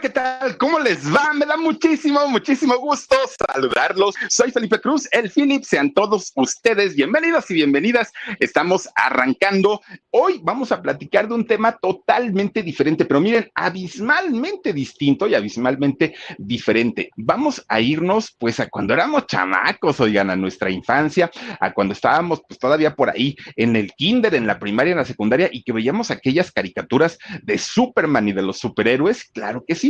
[0.00, 0.56] ¿Qué tal?
[0.56, 1.34] ¿Cómo les va?
[1.34, 4.14] Me da muchísimo, muchísimo gusto saludarlos.
[4.30, 5.62] Soy Felipe Cruz, el Philip.
[5.62, 8.10] Sean todos ustedes bienvenidos y bienvenidas.
[8.38, 9.82] Estamos arrancando.
[10.10, 16.14] Hoy vamos a platicar de un tema totalmente diferente, pero miren, abismalmente distinto y abismalmente
[16.38, 17.10] diferente.
[17.16, 22.40] Vamos a irnos, pues, a cuando éramos chamacos, oigan, a nuestra infancia, a cuando estábamos,
[22.48, 25.72] pues, todavía por ahí en el kinder, en la primaria, en la secundaria, y que
[25.72, 29.24] veíamos aquellas caricaturas de Superman y de los superhéroes.
[29.24, 29.89] Claro que sí.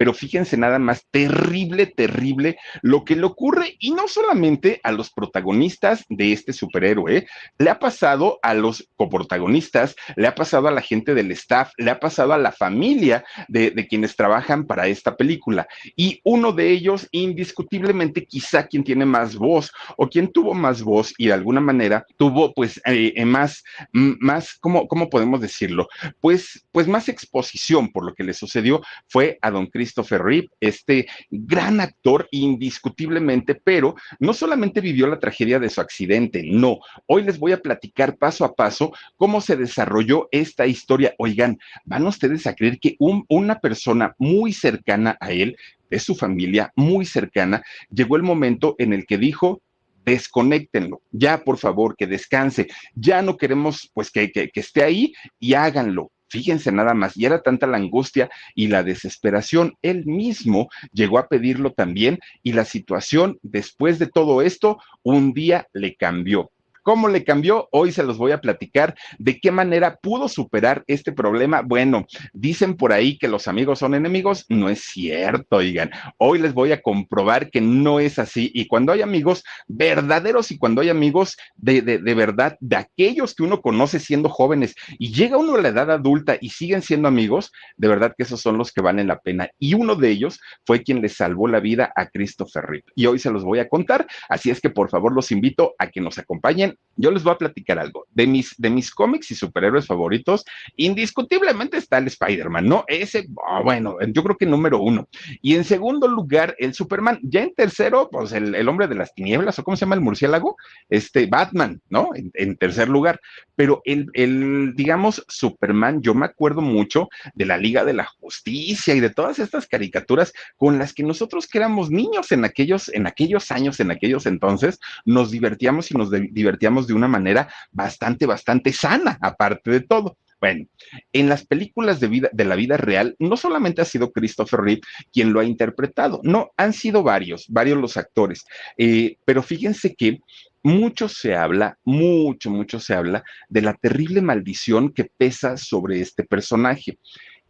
[0.00, 5.10] Pero fíjense nada más, terrible, terrible lo que le ocurre y no solamente a los
[5.10, 7.26] protagonistas de este superhéroe,
[7.58, 11.90] le ha pasado a los coprotagonistas, le ha pasado a la gente del staff, le
[11.90, 15.68] ha pasado a la familia de, quienes trabajan para esta película.
[15.96, 21.12] Y uno de ellos, indiscutiblemente, quizá quien tiene más voz o quien tuvo más voz
[21.18, 23.62] y de alguna manera tuvo pues eh, más,
[23.92, 25.88] más, ¿cómo, ¿cómo podemos decirlo?
[26.22, 31.08] Pues, pues más exposición por lo que le sucedió fue a don Christopher Reeve, este
[31.30, 36.78] gran actor indiscutiblemente, pero no solamente vivió la tragedia de su accidente, no.
[37.06, 41.14] Hoy les voy a platicar paso a paso cómo se desarrolló esta historia.
[41.18, 45.56] Oigan, van ustedes a creer que una persona muy cercana a él,
[45.90, 49.60] de su familia, muy cercana, llegó el momento en el que dijo,
[50.04, 55.12] desconéctenlo, ya por favor, que descanse, ya no queremos pues que, que, que esté ahí
[55.40, 56.12] y háganlo.
[56.30, 59.74] Fíjense nada más, y era tanta la angustia y la desesperación.
[59.82, 65.66] Él mismo llegó a pedirlo también y la situación después de todo esto un día
[65.72, 66.52] le cambió.
[66.90, 67.68] ¿Cómo le cambió?
[67.70, 71.62] Hoy se los voy a platicar de qué manera pudo superar este problema.
[71.62, 74.44] Bueno, dicen por ahí que los amigos son enemigos.
[74.48, 75.92] No es cierto, oigan.
[76.18, 78.50] Hoy les voy a comprobar que no es así.
[78.54, 83.36] Y cuando hay amigos verdaderos y cuando hay amigos de, de, de verdad, de aquellos
[83.36, 87.06] que uno conoce siendo jóvenes y llega uno a la edad adulta y siguen siendo
[87.06, 89.48] amigos, de verdad que esos son los que valen la pena.
[89.60, 92.86] Y uno de ellos fue quien le salvó la vida a Christopher Reeve.
[92.96, 94.08] Y hoy se los voy a contar.
[94.28, 97.38] Así es que por favor los invito a que nos acompañen yo les voy a
[97.38, 98.06] platicar algo.
[98.10, 100.44] De mis, de mis cómics y superhéroes favoritos,
[100.76, 102.84] indiscutiblemente está el Spider-Man, ¿no?
[102.88, 105.08] Ese, oh, bueno, yo creo que número uno.
[105.40, 107.18] Y en segundo lugar, el Superman.
[107.22, 110.02] Ya en tercero, pues el, el hombre de las tinieblas, o cómo se llama el
[110.02, 110.56] murciélago,
[110.90, 112.10] este Batman, ¿no?
[112.14, 113.18] En, en tercer lugar.
[113.56, 118.94] Pero el, el, digamos, Superman, yo me acuerdo mucho de la Liga de la Justicia
[118.94, 123.06] y de todas estas caricaturas con las que nosotros que éramos niños en aquellos, en
[123.06, 128.72] aquellos años, en aquellos entonces, nos divertíamos y nos divertíamos de una manera bastante, bastante
[128.72, 130.16] sana, aparte de todo.
[130.40, 130.66] Bueno,
[131.12, 134.80] en las películas de, vida, de la vida real, no solamente ha sido Christopher Reeve
[135.12, 138.46] quien lo ha interpretado, no, han sido varios, varios los actores,
[138.78, 140.20] eh, pero fíjense que
[140.62, 146.24] mucho se habla, mucho, mucho se habla de la terrible maldición que pesa sobre este
[146.24, 146.98] personaje.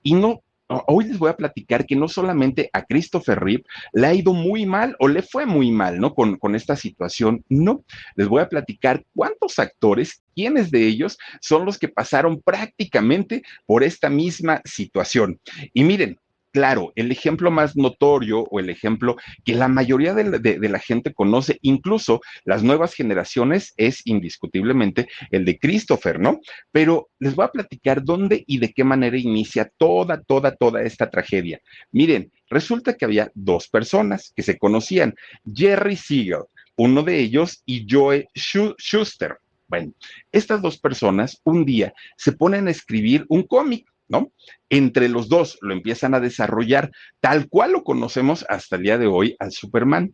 [0.03, 0.43] Y no
[0.87, 4.67] hoy les voy a platicar que no solamente a Christopher Reeve le ha ido muy
[4.67, 6.15] mal o le fue muy mal, ¿no?
[6.15, 7.85] Con, con esta situación, no.
[8.15, 13.83] Les voy a platicar cuántos actores, quiénes de ellos son los que pasaron prácticamente por
[13.83, 15.41] esta misma situación.
[15.75, 16.19] Y miren,
[16.53, 21.59] claro, el ejemplo más notorio o el ejemplo que la mayoría de la, gente conoce,
[21.63, 26.41] incluso las nuevas generaciones, es indiscutiblemente el de Christopher, ¿no?
[26.73, 31.11] Pero les voy a platicar dónde y de qué manera inicia toda, toda, toda esta
[31.11, 31.61] tragedia.
[31.93, 35.15] Miren, resulta que había dos personas que se conocían,
[35.53, 36.45] Jerry Siegel,
[36.77, 39.37] uno de ellos, y Joe Schuster.
[39.69, 39.93] Bueno,
[40.33, 44.33] estas dos personas un día se ponen a escribir un cómic ¿no?
[44.69, 46.91] Entre los dos lo empiezan a desarrollar
[47.21, 50.13] tal cual lo conocemos hasta el día de hoy al Superman.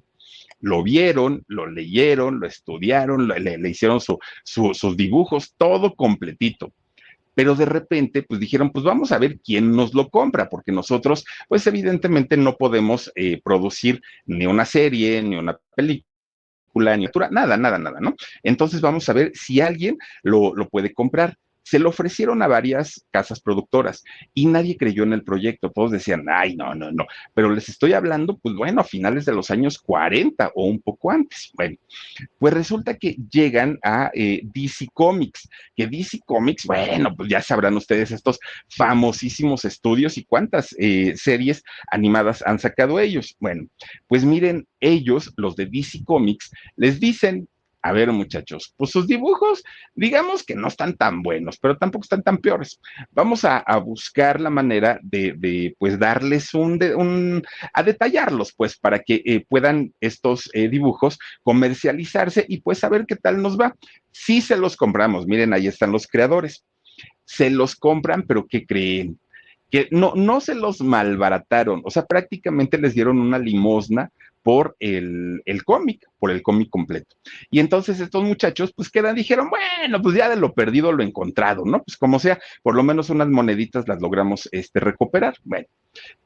[0.61, 6.73] Lo vieron, lo leyeron, lo estudiaron, le, hicieron su, su, sus dibujos, todo completito.
[7.35, 11.25] pero de repente, pues dijeron, pues vamos a ver quién nos lo compra, porque nosotros,
[11.49, 17.79] pues evidentemente no podemos eh, producir ni una serie, ni una película ni nada, nada,
[17.79, 18.15] nada, ¿no?
[18.43, 23.41] Entonces vamos a ver si alguien lo puede comprar se lo ofrecieron a varias casas
[23.41, 25.73] productoras y nadie creyó en el proyecto.
[25.73, 27.07] Todos decían, ay, no, no, no.
[27.35, 31.11] Pero les estoy hablando, pues bueno, a finales de los años 40 o un poco
[31.11, 31.51] antes.
[31.55, 31.77] Bueno,
[32.39, 37.77] pues resulta que llegan a eh, DC Comics, que DC Comics, bueno, pues ya sabrán
[37.77, 38.39] ustedes estos
[38.69, 43.35] famosísimos estudios y cuántas eh, series animadas han sacado ellos.
[43.41, 43.67] Bueno,
[44.07, 47.49] pues miren, ellos, los de DC Comics, les dicen,
[47.87, 49.63] a ver, muchachos, pues sus dibujos,
[49.95, 52.81] digamos que no están tan buenos, pero tampoco están tan peores.
[53.13, 57.43] Vamos a, buscar la manera de, pues, darles un, un,
[57.73, 63.15] a detallarlos, pues, para que eh, puedan estos eh, dibujos comercializarse y pues saber qué
[63.15, 63.77] tal nos va.
[64.11, 66.65] Si se los compramos, miren, ahí están los creadores.
[67.25, 69.19] Se los compran, pero ¿qué creen?
[69.71, 74.13] que no, no se los malbarataron, o sea, prácticamente les dieron una limosna
[74.47, 77.17] por el, cómic, por el cómic completo.
[77.51, 81.65] Y entonces estos muchachos pues quedan, dijeron, bueno, pues ya de lo perdido lo encontrado,
[81.65, 81.83] ¿no?
[81.83, 85.35] Pues como sea, por lo menos unas moneditas las logramos este, recuperar.
[85.43, 85.67] Bueno,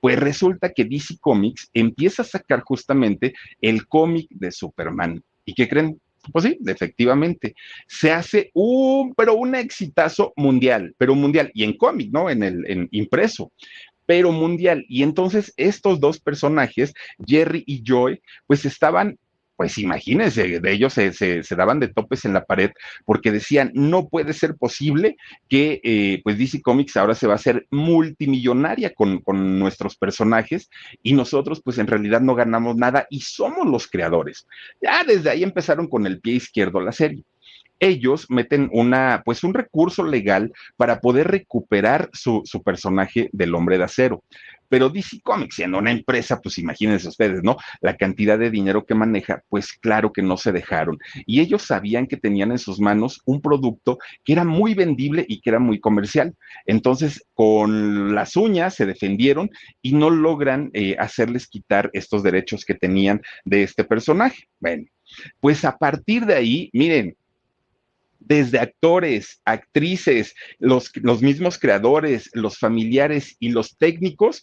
[0.00, 3.32] pues resulta que DC Comics empieza a sacar justamente
[3.62, 5.24] el cómic de Superman.
[5.46, 5.98] ¿Y qué creen?
[6.30, 7.54] Pues sí, efectivamente.
[7.88, 12.28] Se hace un, pero un exitazo mundial, pero mundial, y en cómic, ¿no?
[12.28, 13.50] En el en impreso
[14.10, 14.84] pero mundial.
[14.88, 16.92] Y entonces estos dos personajes,
[17.24, 19.16] Jerry y Joy, pues estaban
[19.56, 22.70] pues imagínense, de ellos se, daban de topes en la pared
[23.04, 25.16] porque decían, no puede ser posible
[25.48, 30.70] que eh, pues DC Comics ahora se va a hacer multimillonaria con, con, nuestros personajes
[31.02, 34.46] y nosotros pues en realidad no ganamos nada y somos los creadores.
[34.82, 37.22] Ya desde ahí empezaron con el pie izquierdo la serie
[37.80, 43.78] ellos meten una, pues un recurso legal para poder recuperar su, su personaje del hombre
[43.78, 44.22] de acero.
[44.70, 47.56] Pero DC Comics, siendo una empresa, pues imagínense ustedes, ¿no?
[47.80, 50.96] La cantidad de dinero que maneja, pues claro que no se dejaron.
[51.26, 55.40] Y ellos sabían que tenían en sus manos un producto que era muy vendible y
[55.40, 56.36] que era muy comercial.
[56.66, 59.50] Entonces, con las uñas se defendieron
[59.82, 64.44] y no logran eh, hacerles quitar estos derechos que tenían de este personaje.
[64.60, 64.84] Bueno,
[65.40, 67.16] pues a partir de ahí, miren,
[68.20, 74.42] desde actores, actrices, los, mismos creadores, los familiares y los técnicos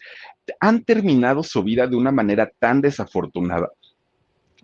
[0.59, 3.69] han terminado su vida de una manera tan desafortunada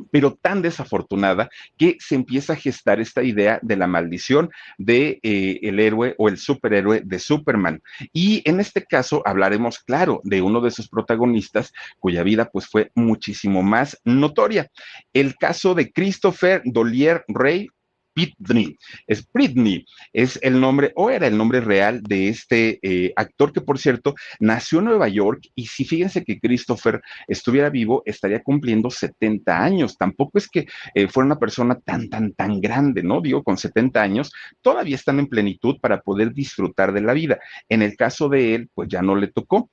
[0.10, 4.50] pero tan desafortunada que se empieza a gestar esta idea de la maldición
[4.80, 7.80] de eh, el héroe o el superhéroe de Superman.
[8.12, 12.92] Y en este caso hablaremos, claro, de uno de sus protagonistas cuya vida pues fue
[12.96, 14.68] muchísimo más notoria.
[15.14, 17.70] El caso de Christopher Dollier Rey
[18.14, 18.78] Pitney.
[19.08, 23.62] Es Britney, es el nombre, o era el nombre real de este eh, actor que,
[23.62, 28.90] por cierto, nació en Nueva York y si fíjense que Christopher estuviera vivo, estaría cumpliendo
[28.90, 29.98] 70 años.
[29.98, 33.22] Tampoco es que eh, fuera una persona tan, tan, tan grande, ¿no?
[33.22, 34.32] Digo, con 70 años,
[34.62, 37.40] todavía están en plenitud para poder disfrutar de la vida.
[37.70, 39.70] En el caso de él, pues ya no le tocó.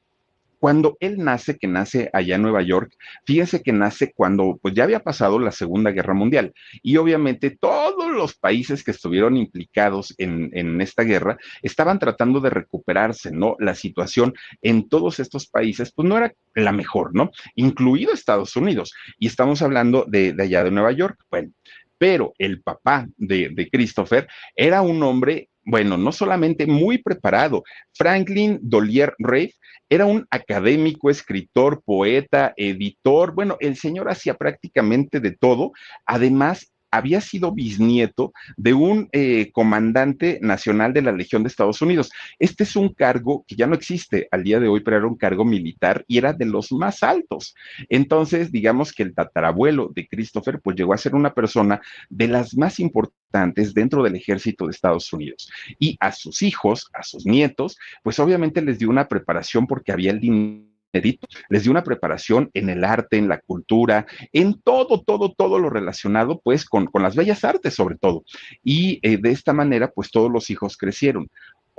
[0.60, 2.92] Cuando él nace, que nace allá en Nueva York,
[3.24, 6.52] fíjense que nace cuando pues ya había pasado la Segunda Guerra Mundial
[6.82, 12.50] y obviamente todos los países que estuvieron implicados en, en esta guerra estaban tratando de
[12.50, 13.56] recuperarse, ¿no?
[13.58, 17.30] La situación en todos estos países pues no era la mejor, ¿no?
[17.54, 18.92] Incluido Estados Unidos.
[19.18, 21.18] Y estamos hablando de, de allá de Nueva York.
[21.30, 21.52] Bueno,
[22.00, 27.62] pero el papá de, de, Christopher era un hombre, bueno, no solamente muy preparado,
[27.94, 29.54] Franklin Dollier Reif
[29.88, 33.34] era un académico, escritor, poeta, editor.
[33.34, 35.72] Bueno, el señor hacía prácticamente de todo.
[36.06, 42.10] Además, había sido bisnieto de un eh, comandante nacional de la Legión de Estados Unidos.
[42.38, 45.16] Este es un cargo que ya no existe al día de hoy, pero era un
[45.16, 47.54] cargo militar y era de los más altos.
[47.88, 52.56] Entonces, digamos que el tatarabuelo de Christopher, pues llegó a ser una persona de las
[52.56, 55.50] más importantes dentro del ejército de Estados Unidos.
[55.78, 60.10] Y a sus hijos, a sus nietos, pues obviamente les dio una preparación porque había
[60.10, 65.32] el dinero les dio una preparación en el arte, en la cultura, en todo, todo,
[65.32, 68.24] todo lo relacionado pues con, las bellas artes sobre todo.
[68.62, 71.28] Y eh, de esta manera pues todos los hijos crecieron.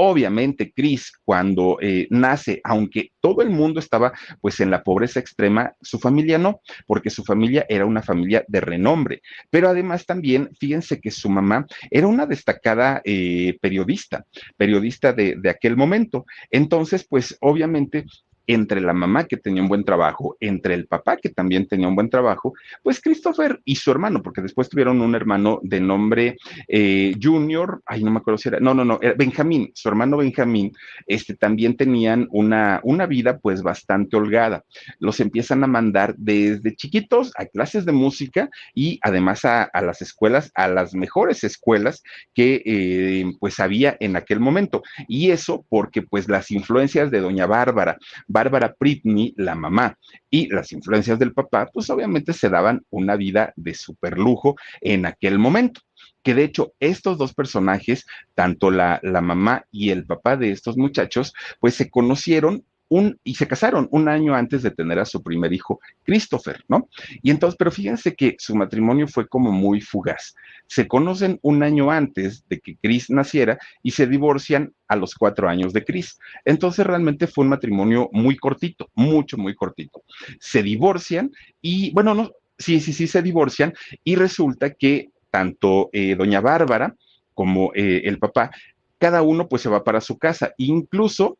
[0.04, 5.76] Obviamente, Chris, cuando eh, nace, aunque todo el mundo estaba pues en la pobreza extrema,
[5.80, 9.22] su familia no, porque su familia era una familia de renombre.
[9.52, 14.26] Pero además también, fíjense que su mamá era una destacada eh, periodista,
[14.58, 16.26] periodista de, de aquel momento.
[16.50, 18.06] Entonces, pues obviamente
[18.48, 21.96] entre la mamá que tenía un buen trabajo, entre el papá que también tenía un
[21.96, 27.16] buen trabajo, pues Christopher y su hermano, porque después tuvieron un hermano de nombre eh,
[27.22, 30.72] Junior, ay, no me acuerdo si era, no, no, no, Benjamín, su hermano Benjamín,
[31.08, 34.64] este, también tenían una, una vida pues bastante holgada.
[35.00, 40.52] Los empiezan a mandar desde chiquitos a clases de música y además a, las escuelas,
[40.56, 44.84] a las mejores escuelas que eh, pues había en aquel momento.
[45.08, 47.98] Y eso porque pues las influencias de doña Bárbara,
[48.32, 49.98] Bárbara Britney, la mamá,
[50.30, 55.06] y las influencias del papá, pues obviamente se daban una vida de super lujo en
[55.06, 55.82] aquel momento
[56.24, 60.78] que de hecho estos dos personajes, tanto la, la, mamá y el papá de estos
[60.78, 62.64] muchachos, pues se conocieron
[63.24, 66.90] y se casaron un año antes de tener a su primer hijo, Christopher, ¿no?
[67.22, 70.36] Y entonces, pero fíjense que su matrimonio fue como muy fugaz.
[70.68, 75.48] Se conocen un año antes de que Chris naciera y se divorcian a los cuatro
[75.48, 76.20] años de Chris.
[76.44, 80.04] Entonces realmente fue un matrimonio muy cortito, mucho, muy cortito.
[80.40, 81.32] Se divorcian
[81.62, 86.94] y, bueno, no, sí, sí, sí, se divorcian y resulta que tanto eh, doña Bárbara
[87.34, 88.52] como eh, el papá
[89.02, 90.54] cada uno pues se va para su casa.
[90.58, 91.40] Incluso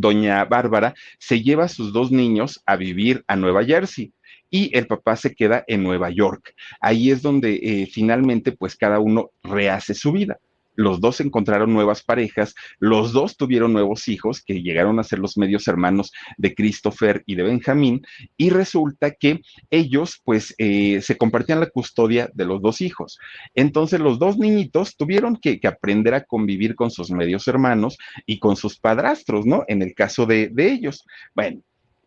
[0.00, 4.12] doña Bárbara se lleva a sus dos niños a vivir a Nueva Jersey
[4.50, 6.54] y el papá se queda en Nueva York.
[6.80, 10.38] Ahí es donde eh, finalmente pues cada uno rehace su vida
[10.78, 15.36] los dos encontraron nuevas parejas, los dos tuvieron nuevos hijos que llegaron a ser los
[15.36, 18.06] medios hermanos de Christopher y de Benjamín,
[18.36, 23.18] y resulta que ellos pues eh, se compartían la custodia de los dos hijos.
[23.56, 28.54] Entonces los dos niñitos tuvieron que, aprender a convivir con sus medios hermanos y con
[28.54, 29.64] sus padrastros, ¿no?
[29.66, 31.04] En el caso de, de ellos.
[31.34, 31.60] Bueno,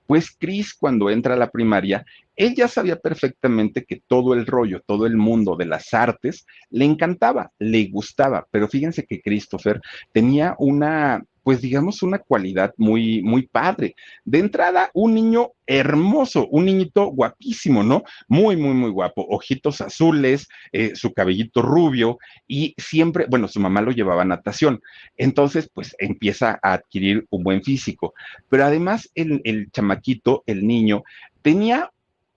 [0.08, 2.05] pues Chris cuando entra a la primaria,
[2.36, 6.86] él ya sabía perfectamente que todo el rollo, todo el mundo de las artes le
[6.86, 9.81] encantaba, le gustaba, pero fíjense que Christopher
[10.12, 13.95] tenía una pues digamos, una cualidad muy, muy padre.
[14.25, 18.03] De entrada, un niño hermoso, un niñito guapísimo, ¿no?
[18.27, 22.17] Muy, muy, muy guapo, ojitos azules, eh, su cabellito rubio
[22.48, 24.81] y siempre, bueno, su mamá lo llevaba a natación.
[25.17, 28.13] Entonces, pues empieza a adquirir un buen físico.
[28.50, 31.03] Pero además, el, el chamaquito, el niño,
[31.41, 31.91] tenía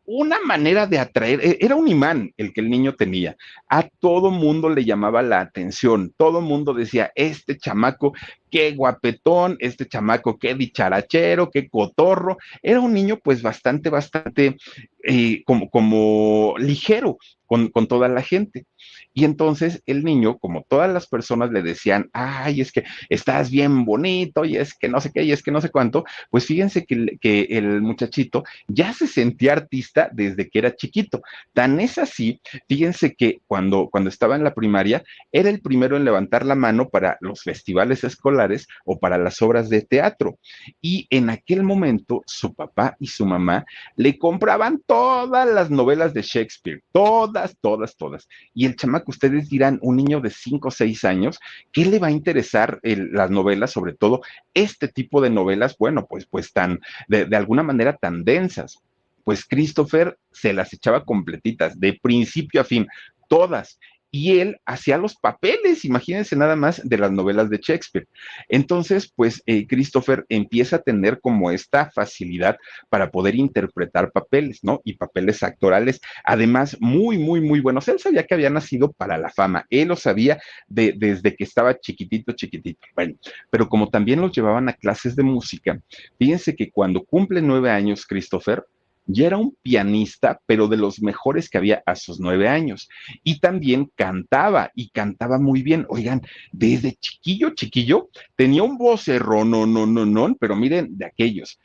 [0.07, 3.37] una manera de atraer, e, era un imán el que el niño tenía.
[3.69, 8.13] A todo mundo le llamaba la atención, todo mundo decía, este chamaco,
[8.51, 12.39] qué guapetón, este chamaco, qué dicharachero, qué cotorro.
[12.63, 14.57] Era un niño pues bastante, bastante
[15.03, 18.67] eh, como, como ligero con, con toda la gente.
[19.13, 23.85] Y entonces el niño, como todas las personas le decían, ay, es que estás bien
[23.85, 26.85] bonito y es que no sé qué y es que no sé cuánto, pues fíjense
[26.85, 31.23] que, que el muchachito ya se sentía artista desde que era chiquito.
[31.53, 36.05] Tan es así, fíjense que cuando, cuando estaba en la primaria, era el primero en
[36.05, 40.39] levantar la mano para los festivales escolares o para las obras de teatro.
[40.81, 43.65] Y en aquel momento su papá y su mamá
[43.97, 48.29] le compraban todas las novelas de Shakespeare, todas, todas, todas.
[48.55, 51.39] Y el chamaco ustedes dirán, un niño de 5 o 6 años,
[51.73, 54.23] ¿qué le va a interesar las novelas, sobre todo
[54.55, 58.79] este tipo de novelas, bueno, pues, pues tan, de, de alguna manera tan densas?
[59.25, 62.87] Pues Christopher se las echaba completitas, de principio a fin,
[63.29, 63.79] todas
[64.15, 68.07] y él hacía los papeles, imagínense nada más, de las novelas de Shakespeare.
[68.49, 72.57] Entonces, pues eh, Christopher empieza a tener como esta facilidad
[72.89, 74.81] para poder interpretar papeles, ¿no?
[74.85, 77.89] Y papeles actorales, además, muy, muy, muy buenos.
[77.89, 81.77] Él sabía que había nacido para la fama, él lo sabía de, desde que estaba
[81.77, 82.87] chiquitito, chiquitito.
[82.95, 83.17] Bueno,
[83.51, 85.81] pero como también los llevaban a clases de música,
[86.21, 88.65] fíjense que cuando cumple nueve años Christopher,
[89.07, 92.89] ya era un pianista, pero de los mejores que había a sus nueve años.
[93.23, 95.87] Y también cantaba, y cantaba muy bien.
[95.89, 101.59] Oigan, desde chiquillo, chiquillo, tenía un vocerrón, no, no, no, no, pero miren, de aquellos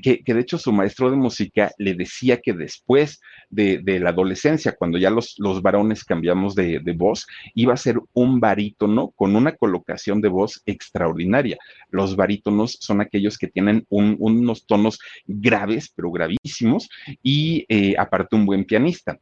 [0.00, 4.98] que, de hecho su maestro de música le decía que después de, la adolescencia, cuando
[4.98, 10.28] ya los, varones cambiamos de, voz, iba a ser un barítono con una colocación de
[10.28, 11.58] voz extraordinaria.
[11.90, 16.88] Los barítonos son aquellos que tienen unos tonos graves, pero gravísimos,
[17.22, 19.18] y eh, aparte un buen pianista.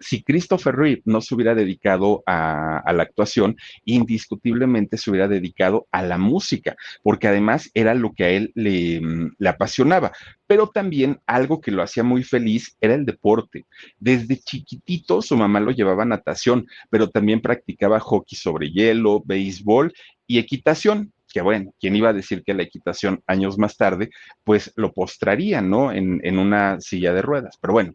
[0.00, 6.02] Si Christopher Reeve no se hubiera dedicado a, la actuación, indiscutiblemente se hubiera dedicado a
[6.02, 9.00] la música, porque además era lo que a él le,
[9.38, 10.12] le, apasionaba.
[10.46, 13.66] Pero también algo que lo hacía muy feliz era el deporte.
[13.98, 19.92] Desde chiquitito su mamá lo llevaba a natación, pero también practicaba hockey sobre hielo, béisbol
[20.26, 24.10] y equitación que bueno, ¿quién iba a decir que la equitación años más tarde,
[24.44, 25.92] pues lo postraría, ¿no?
[25.92, 27.56] En, en, una silla de ruedas.
[27.60, 27.94] Pero bueno,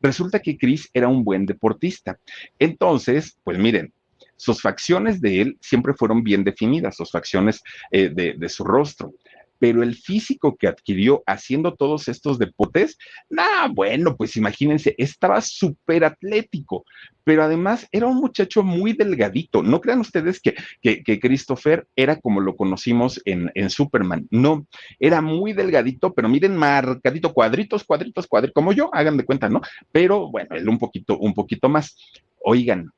[0.00, 2.18] resulta que Chris era un buen deportista.
[2.58, 3.92] Entonces, pues miren,
[4.36, 9.14] sus facciones de él siempre fueron bien definidas, sus facciones eh, de, de su rostro
[9.58, 12.96] pero el físico que adquirió haciendo todos estos deportes,
[13.28, 16.84] nah, bueno, pues imagínense, estaba súper atlético,
[17.24, 19.62] pero además era un muchacho muy delgadito.
[19.62, 24.66] No crean ustedes que, que, Christopher era como lo conocimos en, en, Superman, no,
[25.00, 29.60] era muy delgadito, pero miren, marcadito, cuadritos, cuadritos, cuadritos, como yo, hagan de cuenta, ¿no?
[29.90, 31.96] Pero bueno, él un poquito, un poquito más.
[32.44, 32.92] Oigan,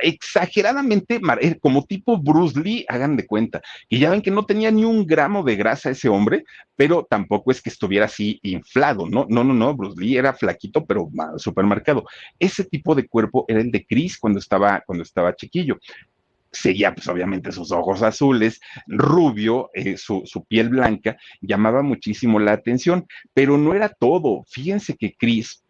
[0.00, 3.60] exageradamente eh, como tipo Bruce Lee, hagan de cuenta.
[3.88, 6.44] Y ya ven que no tenía ni un gramo de grasa ese hombre,
[6.76, 9.26] pero tampoco es que estuviera así inflado, ¿no?
[9.28, 12.04] No, no, no, Bruce Lee era flaquito, pero súper marcado.
[12.38, 15.78] Ese tipo de cuerpo era el de Chris cuando estaba, cuando estaba chiquillo
[16.50, 22.52] seguía pues obviamente sus ojos azules, rubio, eh, su, su, piel blanca, llamaba muchísimo la
[22.52, 24.44] atención, pero no era todo.
[24.48, 25.62] Fíjense que Chris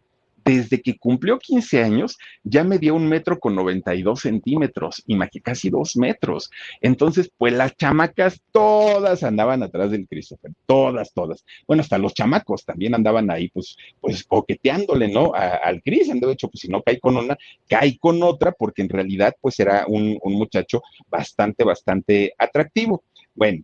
[0.49, 5.03] desde que cumplió 15 años, ya medía un metro con 92 centímetros,
[5.43, 6.49] casi dos metros.
[6.81, 11.45] Entonces, pues las chamacas todas andaban atrás del Christopher, todas, todas.
[11.67, 15.33] Bueno, hasta los chamacos también andaban ahí, pues, pues coqueteándole, ¿no?
[15.35, 17.37] al Chris, de hecho, pues si no cae con una,
[17.67, 23.03] cae con otra, porque en realidad, pues era un, un muchacho bastante, bastante atractivo.
[23.35, 23.63] Bueno,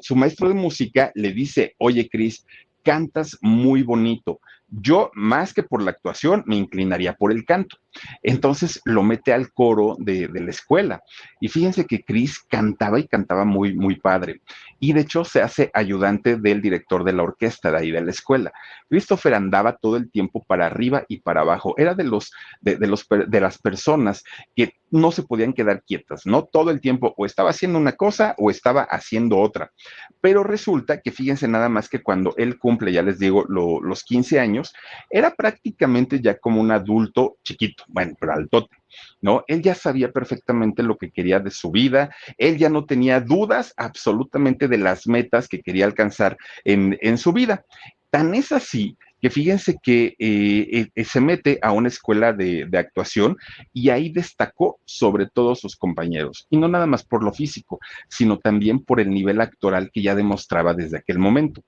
[0.00, 2.46] su maestro de música le dice, oye, Chris,
[2.84, 4.40] cantas muy bonito
[4.72, 7.76] yo, más que por la actuación, me inclinaría por el canto.
[8.22, 11.02] Entonces lo mete al coro de, la escuela.
[11.40, 14.40] Y fíjense que Chris cantaba y cantaba muy, muy padre.
[14.80, 18.10] Y de hecho se hace ayudante del director de la orquesta de ahí de la
[18.10, 18.52] escuela.
[18.88, 21.74] Christopher andaba todo el tiempo para arriba y para abajo.
[21.76, 26.44] Era de, los, de, los, de las personas que no se podían quedar quietas, ¿no?
[26.44, 29.72] Todo el tiempo o estaba haciendo una cosa o estaba haciendo otra.
[30.20, 34.38] Pero resulta que fíjense nada más que cuando él cumple, ya les digo, los 15
[34.38, 34.74] años,
[35.10, 38.76] era prácticamente ya como un adulto chiquito bueno, pero al tote,
[39.20, 39.44] ¿no?
[39.48, 43.74] Él ya sabía perfectamente lo que quería de su vida, él ya no tenía dudas
[43.76, 47.64] absolutamente de las metas que quería alcanzar en, su vida.
[48.10, 52.78] Tan es así que fíjense que eh, eh, se mete a una escuela de, de,
[52.78, 53.36] actuación
[53.72, 56.46] y ahí destacó sobre todos sus compañeros.
[56.50, 60.14] Y no nada más por lo físico, sino también por el nivel actoral que ya
[60.14, 61.62] demostraba desde aquel momento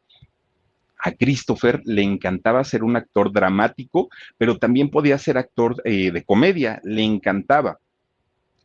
[1.04, 6.24] a Christopher le encantaba ser un actor dramático, pero también podía ser actor eh, de
[6.24, 7.78] comedia, le encantaba.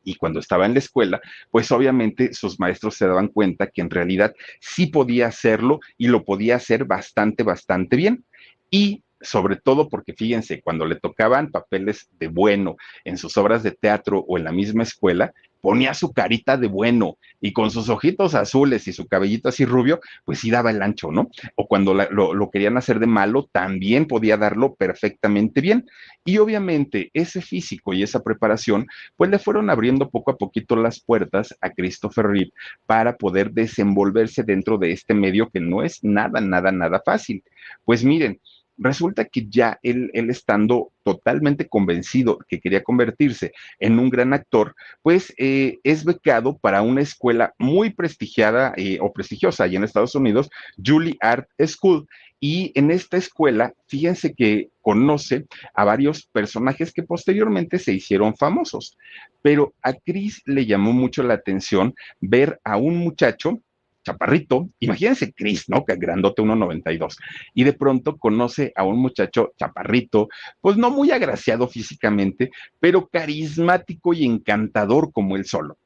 [0.05, 1.19] Y cuando estaba en la escuela,
[1.51, 6.23] pues obviamente sus maestros se daban cuenta que en realidad sí podía hacerlo y lo
[6.23, 8.23] podía hacer bastante, bastante bien.
[8.71, 13.71] Y sobre todo porque fíjense, cuando le tocaban papeles de bueno en sus obras de
[13.71, 18.35] teatro o en la misma escuela, ponía su carita de bueno y con sus ojitos
[18.35, 21.29] azules y su cabellito así rubio, pues sí daba el ancho, ¿no?
[21.55, 25.85] O cuando lo, querían hacer de malo, también podía darlo perfectamente bien.
[26.25, 30.99] Y obviamente ese físico y esa preparación, pues le fueron abriendo poco a poquito las
[30.99, 32.51] puertas a Christopher Reeve
[32.85, 37.43] para poder desenvolverse dentro de este medio que no es nada, nada, nada fácil.
[37.85, 38.39] Pues miren,
[38.79, 44.73] Resulta que ya él, él estando totalmente convencido que quería convertirse en un gran actor,
[45.01, 50.15] pues eh, es becado para una escuela muy prestigiada eh, o prestigiosa allá en Estados
[50.15, 50.49] Unidos,
[50.83, 52.07] Julie Art School.
[52.39, 58.97] Y en esta escuela, fíjense que conoce a varios personajes que posteriormente se hicieron famosos.
[59.41, 63.59] Pero a Chris le llamó mucho la atención ver a un muchacho
[64.03, 65.85] chaparrito, imagínense Chris, ¿no?
[65.85, 67.17] Que grandote 1.92,
[67.53, 70.29] y de pronto conoce a un muchacho chaparrito,
[70.61, 75.77] pues no muy agraciado físicamente, pero carismático y encantador como él solo.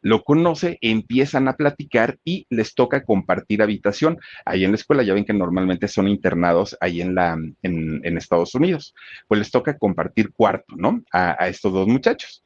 [0.00, 4.18] Lo conoce, empiezan a platicar y les toca compartir habitación.
[4.44, 8.54] Ahí en la escuela, ya ven que normalmente son internados ahí en, la, en, Estados
[8.54, 8.94] Unidos.
[9.26, 11.02] Pues les toca compartir cuarto, ¿no?
[11.12, 12.44] A estos dos muchachos.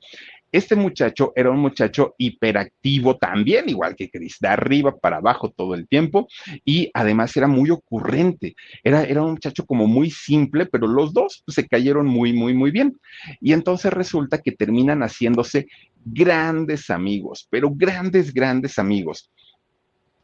[0.56, 5.74] Este muchacho era un muchacho hiperactivo también, igual que Chris, de arriba para abajo todo
[5.74, 6.28] el tiempo
[6.64, 8.56] y además era muy ocurrente.
[8.82, 12.70] Era, era un muchacho como muy simple, pero los dos se cayeron muy, muy, muy
[12.70, 12.98] bien.
[13.38, 15.66] Y entonces resulta que terminan haciéndose
[16.06, 19.30] grandes amigos, pero grandes, grandes amigos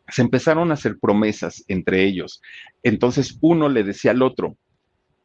[0.09, 2.41] se empezaron a hacer promesas entre ellos.
[2.83, 4.57] Entonces uno le decía al otro,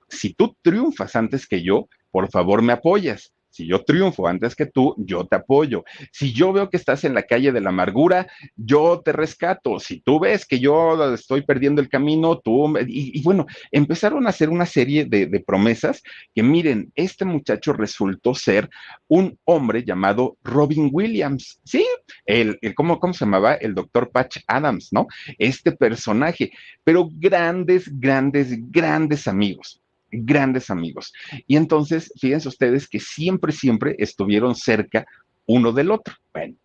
[0.10, 3.32] si tú triunfas antes que yo, por favor me apoyas.
[3.50, 5.84] Si yo triunfo antes que tú, yo te apoyo.
[6.12, 9.80] Si yo veo que estás en la calle de la amargura, yo te rescato.
[9.80, 12.78] Si tú ves que yo estoy perdiendo el camino, tú...
[12.88, 16.04] Y, y bueno, empezaron a hacer una serie de, de, promesas
[16.36, 18.70] que miren, este muchacho resultó ser
[19.08, 21.60] un hombre llamado Robin Williams.
[21.64, 21.86] Sí,
[22.26, 23.56] el, el ¿cómo, ¿cómo se llamaba?
[23.56, 25.08] El doctor Patch Adams, ¿no?
[25.38, 26.52] Este personaje,
[26.84, 31.14] pero grandes, grandes, grandes amigos grandes amigos.
[31.48, 35.06] Y entonces, fíjense ustedes que siempre, siempre estuvieron cerca
[35.46, 36.14] uno del otro.
[36.34, 36.56] Bueno,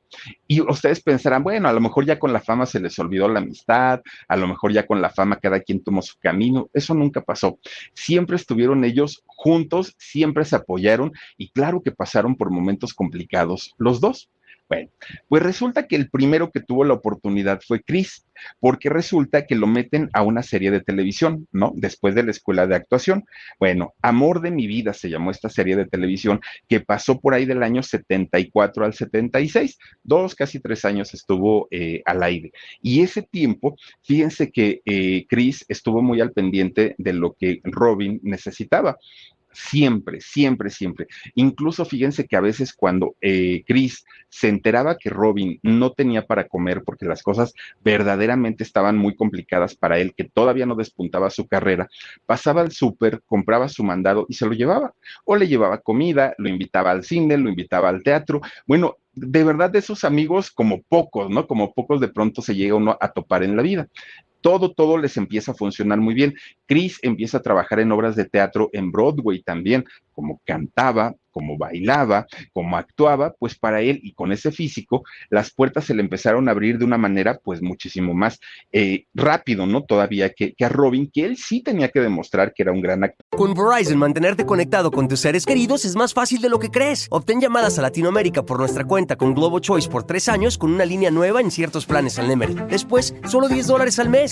[0.46, 3.40] y ustedes pensarán, bueno, a lo mejor ya con la fama se les olvidó la
[3.40, 6.68] amistad, a lo mejor ya con la fama cada quien tomó su camino.
[6.74, 7.59] Eso nunca pasó.
[7.94, 14.00] Siempre estuvieron ellos juntos, siempre se apoyaron y claro que pasaron por momentos complicados los
[14.00, 14.28] dos.
[14.68, 14.90] Bueno,
[15.29, 18.25] pues resulta que el primero que tuvo la oportunidad fue Chris,
[18.59, 21.72] porque resulta que lo meten a una serie de televisión, ¿no?
[21.77, 23.25] Después de la escuela de actuación.
[23.59, 27.44] Bueno, Amor de mi vida se llamó esta serie de televisión que pasó por ahí
[27.44, 32.53] del año 74 al 76, dos, casi tres años estuvo eh, al aire.
[32.81, 38.20] Y ese tiempo, fíjense que eh, Chris estuvo muy al pendiente de lo que Robin
[38.22, 38.96] necesitaba
[39.53, 41.07] siempre, siempre, siempre.
[41.35, 46.49] Incluso fíjense que a veces cuando eh, Chris se enteraba que Robin no tenía para
[46.49, 47.53] comer porque las cosas
[47.85, 51.88] verdaderamente estaban muy complicadas para él, que todavía no despuntaba su carrera,
[52.27, 54.95] pasaba al súper, compraba su mandado y se lo llevaba.
[55.25, 58.41] O le llevaba comida, lo invitaba al cine, lo invitaba al teatro.
[58.67, 61.47] Bueno, de verdad de esos amigos como pocos, ¿no?
[61.47, 63.88] Como pocos de pronto se llega uno a topar en la vida
[64.42, 66.35] todo, todo les empieza a funcionar muy bien.
[66.66, 72.26] Chris empieza a trabajar en obras de teatro en Broadway también, como cantaba, como bailaba,
[72.52, 76.52] como actuaba, pues para él y con ese físico, las puertas se le empezaron a
[76.52, 78.38] abrir de una manera pues muchísimo más
[78.70, 79.83] eh, rápido, ¿no?
[79.83, 83.02] Todavía que, que, a Robin, que él sí tenía que demostrar que era un gran
[83.02, 83.26] actor.
[83.31, 87.07] Con Verizon, mantenerte conectado con tus seres queridos es más fácil de lo que crees.
[87.11, 90.85] Obtén llamadas a Latinoamérica por nuestra cuenta con Globo Choice por tres años con una
[90.85, 92.55] línea nueva en ciertos planes al Nemery.
[92.68, 94.32] Después, solo 10 dólares al mes.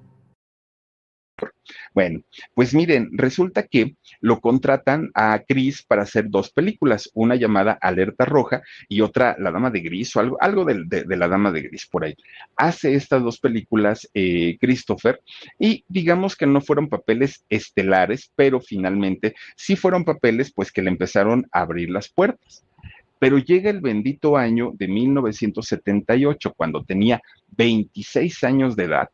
[1.93, 2.21] Bueno,
[2.53, 8.23] pues miren, resulta que lo contratan a Chris para hacer dos películas, una llamada Alerta
[8.23, 11.85] Roja y otra La Dama de Gris o algo, algo de, La Dama de Gris
[11.87, 12.15] por ahí.
[12.55, 15.21] Hace estas dos películas eh, Christopher
[15.59, 20.89] y digamos que no fueron papeles estelares, pero finalmente sí fueron papeles pues que le
[20.89, 22.63] empezaron a abrir las puertas.
[23.19, 27.21] Pero llega el bendito año de 1978, cuando tenía
[27.55, 29.09] 26 años de edad,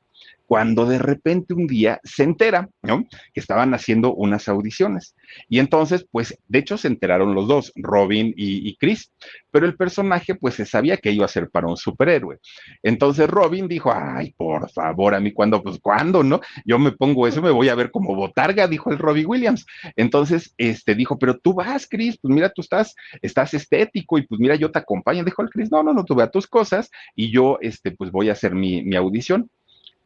[0.47, 3.05] cuando de repente un día se entera, ¿no?
[3.33, 5.13] Que estaban haciendo unas audiciones.
[5.49, 9.11] Y entonces, pues, de hecho se enteraron los dos, Robin y, Chris,
[9.51, 12.39] pero el personaje, pues, se sabía que iba a ser para un superhéroe.
[12.81, 16.39] Entonces Robin dijo, ay, por favor, a mí cuando, pues, ¿cuándo, no?
[16.63, 19.65] Yo me pongo eso, me voy a ver como botarga, dijo el Robbie Williams.
[19.97, 24.39] Entonces, este, dijo, pero tú vas, Chris, pues mira, tú estás, estás estético y pues
[24.39, 25.25] mira, yo te acompaño.
[25.25, 28.11] Dijo el Chris, no, no, no, tú ve a tus cosas y yo, este, pues
[28.11, 29.49] voy a hacer mi, mi audición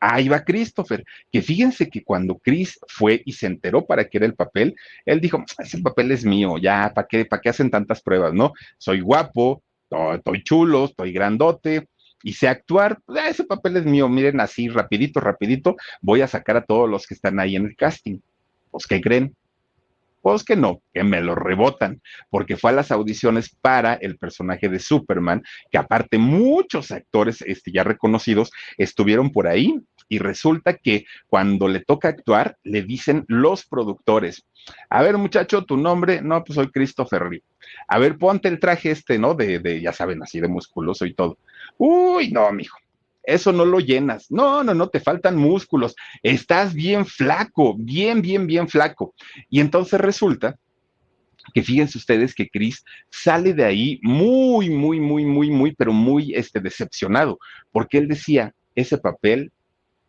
[0.01, 4.25] ahí va Christopher, que fíjense que cuando Chris fue y se enteró para qué era
[4.25, 8.01] el papel, él dijo, ese papel es mío, ya, ¿para qué, para qué hacen tantas
[8.01, 8.51] pruebas, no?
[8.77, 9.63] Soy guapo,
[10.13, 11.87] estoy chulo, estoy grandote,
[12.23, 16.57] y sé actuar, pues, ese papel es mío, miren así, rapidito, rapidito, voy a sacar
[16.57, 18.19] a todos los que están ahí en el casting.
[18.71, 19.35] Pues, ¿qué creen?
[20.21, 24.69] Pues que no, que me lo rebotan, porque fue a las audiciones para el personaje
[24.69, 29.79] de Superman, que aparte muchos actores este, ya reconocidos estuvieron por ahí,
[30.11, 34.45] y resulta que cuando le toca actuar, le dicen los productores,
[34.89, 37.45] a ver muchacho, tu nombre, no, pues soy Christopher Reeve.
[37.87, 39.35] A ver, ponte el traje este, ¿no?
[39.35, 41.37] De, de, ya saben, así de musculoso y todo.
[41.77, 42.77] Uy, no, mijo,
[43.23, 44.29] eso no lo llenas.
[44.29, 45.95] No, no, no, te faltan músculos.
[46.21, 49.13] Estás bien flaco, bien, bien, bien flaco.
[49.49, 50.57] Y entonces resulta
[51.53, 56.35] que fíjense ustedes que Chris sale de ahí muy, muy, muy, muy, muy, pero muy
[56.35, 57.39] este, decepcionado,
[57.71, 59.51] porque él decía, ese papel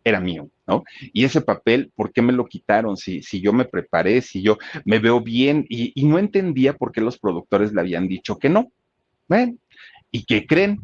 [0.05, 0.85] era mío, ¿no?
[1.13, 2.97] Y ese papel, ¿por qué me lo quitaron?
[2.97, 6.93] Si, si yo me preparé, si yo me veo bien, y, y no entendía por
[6.93, 8.73] qué los productores le habían dicho que no.
[9.29, 9.61] ¿Ven?
[10.11, 10.79] ¿Y qué creen?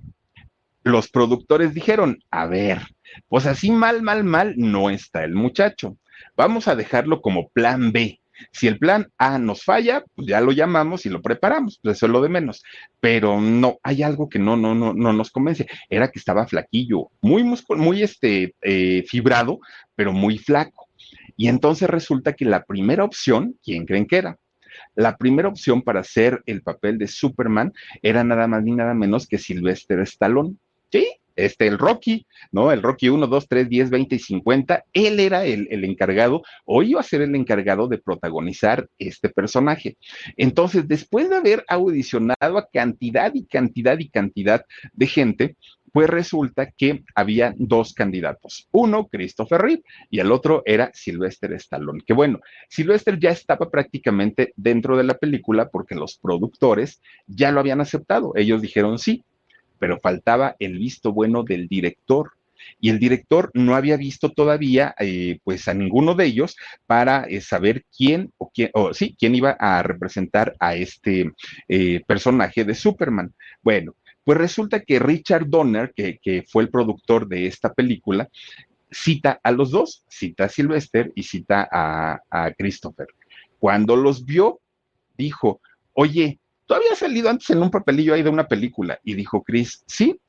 [0.82, 2.80] Los productores dijeron, a ver,
[3.28, 5.96] pues así mal, mal, mal no está el muchacho.
[6.36, 8.17] Vamos a dejarlo como plan B.
[8.52, 12.06] Si el plan A nos falla, pues ya lo llamamos y lo preparamos, pues eso
[12.06, 12.62] es lo de menos.
[13.00, 15.66] Pero no, hay algo que no, no, no, no nos convence.
[15.88, 19.60] Era que estaba flaquillo, muy, muy este, eh, fibrado,
[19.94, 20.88] pero muy flaco.
[21.36, 24.38] Y entonces resulta que la primera opción, ¿quién creen que era?
[24.94, 27.72] La primera opción para hacer el papel de Superman
[28.02, 30.56] era nada más ni nada menos que Sylvester Stallone.
[30.90, 31.06] Sí,
[31.38, 32.72] este, el Rocky, ¿no?
[32.72, 36.82] El Rocky 1, 2, 3, 10, 20 y 50, él era el, el, encargado o
[36.82, 39.96] iba a ser el encargado de protagonizar este personaje.
[40.36, 45.56] Entonces, después de haber audicionado a cantidad y cantidad y cantidad de gente,
[45.92, 48.68] pues resulta que había dos candidatos.
[48.72, 52.02] Uno, Christopher Reeve, y el otro era Sylvester Stallone.
[52.06, 57.60] Que bueno, Sylvester ya estaba prácticamente dentro de la película porque los productores ya lo
[57.60, 58.32] habían aceptado.
[58.36, 59.24] Ellos dijeron sí,
[59.78, 62.32] pero faltaba el visto bueno del director.
[62.80, 67.40] Y el director no había visto todavía, eh, pues, a ninguno de ellos para eh,
[67.40, 71.32] saber quién o quién, o sí, quién iba a representar a este
[71.68, 73.32] eh, personaje de Superman.
[73.62, 78.28] Bueno, pues resulta que Richard Donner, que, que, fue el productor de esta película,
[78.90, 83.06] cita a los dos, cita a Sylvester y cita a, a Christopher.
[83.58, 84.60] Cuando los vio,
[85.16, 85.60] dijo,
[85.94, 86.38] oye,
[86.68, 89.00] tú habías salido antes en un papelillo ahí de una película.
[89.02, 90.20] Y dijo Chris, sí,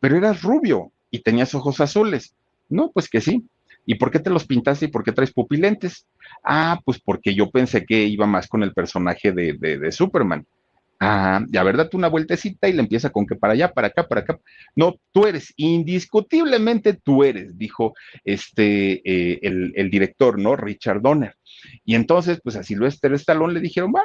[0.00, 2.34] pero eras rubio y tenías ojos azules.
[2.68, 3.44] No, pues que sí.
[3.86, 6.06] ¿Y por qué te los pintaste y por qué traes pupilentes?
[6.42, 10.44] Ah, pues porque yo pensé que iba más con el personaje de, de, de Superman.
[11.00, 14.22] Ah, ya verdad, una vueltecita y le empieza con que para allá, para acá, para
[14.22, 14.38] acá.
[14.74, 20.56] No, tú eres, indiscutiblemente tú eres, dijo este, eh, el, director, ¿no?
[20.56, 21.36] Richard Donner.
[21.84, 24.04] Y entonces, pues a Silvestre Stallone le dijeron, va,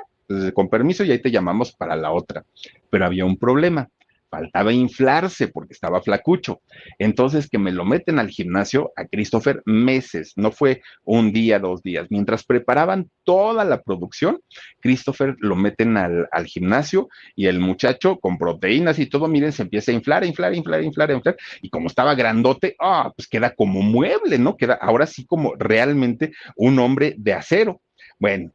[0.53, 2.45] con permiso y ahí te llamamos para la otra.
[2.89, 3.89] Pero había un problema
[4.29, 6.61] faltaba inflarse porque estaba flacucho.
[6.97, 11.81] Entonces, que me lo meten al gimnasio a Christopher meses, no fue un día, dos
[11.81, 12.07] días.
[12.09, 14.39] Mientras preparaban toda la producción,
[14.79, 19.63] Christopher lo meten al, al gimnasio y el muchacho con proteínas y todo, miren, se
[19.63, 21.37] empieza a inflar, inflar, inflar, inflar, inflar.
[21.61, 24.55] Y como estaba grandote, ah, pues queda como mueble, ¿no?
[24.55, 27.81] Queda ahora sí como realmente un hombre de acero.
[28.19, 28.51] Bueno,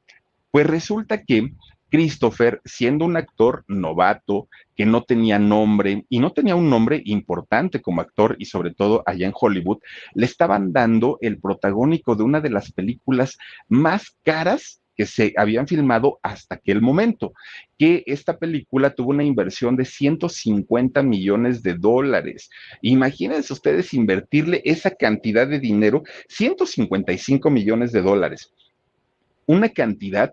[0.55, 1.51] pues resulta que
[1.91, 7.83] Christopher, siendo un actor novato, que no tenía nombre y no tenía un nombre importante
[7.83, 9.79] como actor y sobre todo allá en Hollywood,
[10.15, 13.37] le estaban dando el protagónico de una de las películas
[13.69, 17.33] más caras que se habían filmado hasta aquel momento,
[17.77, 22.49] que esta película tuvo una inversión de 150 millones de dólares.
[22.81, 28.53] Imagínense ustedes invertirle esa cantidad de dinero, 155 millones de dólares.
[29.47, 30.33] Una cantidad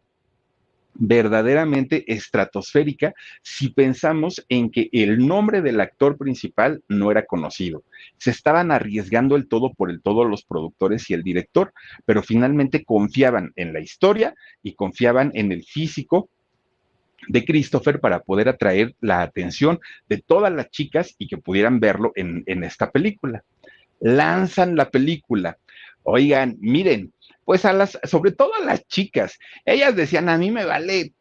[0.93, 7.83] verdaderamente estratosférica si pensamos en que el nombre del actor principal no era conocido.
[8.17, 11.73] Se estaban arriesgando el todo por el todo los productores y el director,
[12.05, 16.29] pero finalmente confiaban en la historia y confiaban en el físico
[17.27, 22.11] de Christopher para poder atraer la atención de todas las chicas y que pudieran verlo
[22.15, 23.43] en, en esta película.
[23.99, 25.57] Lanzan la película.
[26.03, 27.13] Oigan, miren,
[27.51, 31.15] pues a las, sobre todo a las chicas, ellas decían, a mí me vale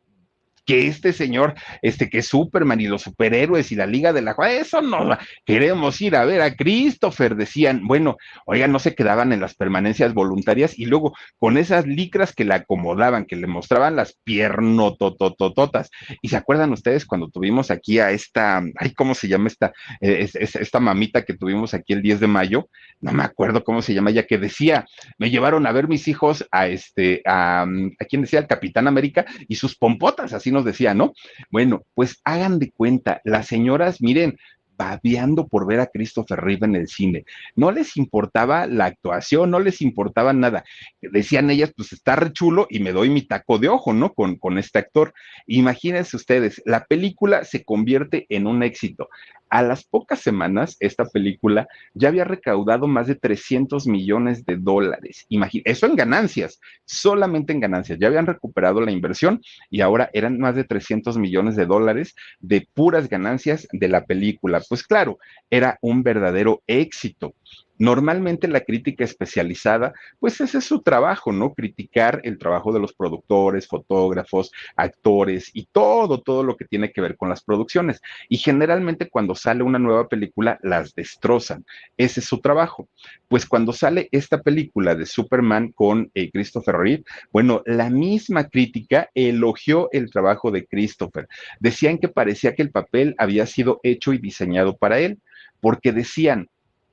[0.71, 4.37] que este señor, este que es Superman y los superhéroes y la Liga de la
[4.49, 9.41] eso no, queremos ir a ver a Christopher, decían, bueno, oigan, no se quedaban en
[9.41, 14.17] las permanencias voluntarias y luego con esas licras que le acomodaban, que le mostraban las
[14.23, 15.91] piernotototototas.
[16.23, 20.29] Y se acuerdan ustedes cuando tuvimos aquí a esta, ay, ¿cómo se llama esta, eh,
[20.35, 22.69] esta mamita que tuvimos aquí el 10 de mayo?
[23.01, 24.87] No me acuerdo cómo se llama ella, que decía,
[25.19, 29.27] me llevaron a ver mis hijos a este, a, a quien decía, el Capitán América
[29.49, 31.12] y sus pompotas, así nos decía, ¿no?
[31.51, 34.37] Bueno, pues hagan de cuenta, las señoras, miren,
[34.81, 37.27] babeando por ver a Christopher Reeve en el cine.
[37.55, 40.64] No les importaba la actuación, no les importaba nada.
[41.03, 44.14] Decían ellas, pues está re chulo y me doy mi taco de ojo, ¿no?
[44.14, 45.12] Con, con este actor.
[45.46, 49.11] Imagínense ustedes, la película se convierte en un éxito.
[49.51, 55.27] A las pocas semanas, esta película ya había recaudado más de 300 millones de dólares.
[55.29, 57.99] Imagínense, eso en ganancias, solamente en ganancias.
[57.99, 62.69] Ya habían recuperado la inversión y ahora eran más de 300 millones de dólares de
[62.73, 64.63] puras ganancias de la película.
[64.69, 65.19] Pues claro,
[65.51, 67.35] era un verdadero éxito.
[67.81, 71.55] Normalmente la crítica especializada, pues ese es su trabajo, ¿no?
[71.55, 77.01] Criticar el trabajo de los productores, fotógrafos, actores y todo, todo lo que tiene que
[77.01, 78.03] ver con las producciones.
[78.29, 81.64] Y generalmente cuando sale una nueva película, las destrozan.
[81.97, 82.87] Ese es su trabajo.
[83.29, 89.09] Pues cuando sale esta película de Superman con eh, Christopher Reeve, bueno, la misma crítica
[89.14, 91.29] elogió el trabajo de Christopher.
[91.61, 95.19] Decían que parecía que el papel había sido hecho y diseñado para él,
[95.62, 96.51] porque decían,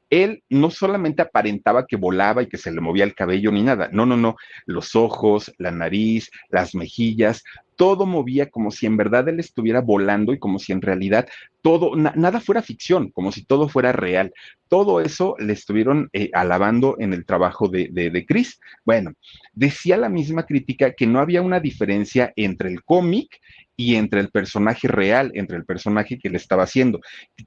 [0.10, 3.90] él no solamente aparentaba que volaba y que se le movía el cabello ni nada,
[3.92, 7.44] no, no, no, los ojos, la nariz, las mejillas,
[7.78, 11.30] todo movía como si en verdad él estuviera volando y como si en realidad
[11.62, 14.34] todo, nada fuera ficción, como si todo fuera real.
[14.68, 18.60] Todo eso le estuvieron eh, alabando en el trabajo de, de, de Chris.
[18.84, 19.14] Bueno,
[19.54, 23.40] decía la misma crítica que no había una diferencia entre el cómic
[23.76, 27.00] y entre el personaje real, entre el personaje que le estaba haciendo.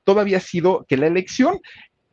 [0.04, 1.58] Todo había sido que la elección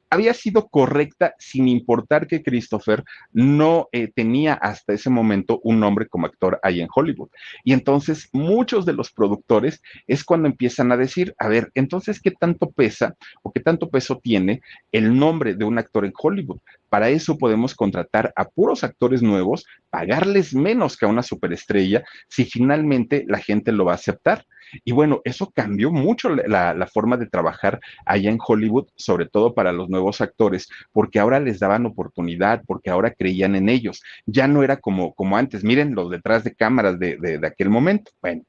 [0.09, 6.07] había sido correcta sin importar que Christopher no eh, tenía hasta ese momento un nombre
[6.07, 7.29] como actor ahí en Hollywood.
[7.63, 12.31] Y entonces muchos de los productores es cuando empiezan a decir, a ver, entonces, ¿qué
[12.31, 16.59] tanto pesa o qué tanto peso tiene el nombre de un actor en Hollywood?
[16.89, 22.45] Para eso podemos contratar a puros actores nuevos, pagarles menos que a una superestrella si
[22.45, 24.45] finalmente la gente lo va a aceptar.
[24.83, 29.71] Y bueno, eso cambió mucho la, forma de trabajar allá en Hollywood, sobre todo para
[29.71, 34.01] los nuevos actores, porque ahora les daban oportunidad, porque ahora creían en ellos.
[34.25, 38.11] Ya no era como, como antes, miren los detrás de cámaras de, de, aquel momento.
[38.21, 38.43] Bueno,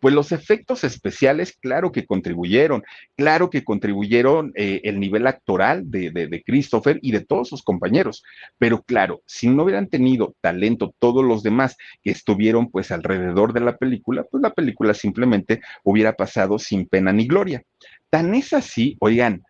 [0.00, 2.82] pues los efectos especiales, claro que contribuyeron,
[3.16, 8.22] claro que contribuyeron eh, el nivel actoral de, de Christopher y de todos sus compañeros,
[8.58, 13.60] pero claro, si no hubieran tenido talento todos los demás que estuvieron pues alrededor de
[13.60, 17.62] la película, pues la película simplemente hubiera pasado sin pena ni gloria.
[18.10, 19.42] Tan es así, oigan,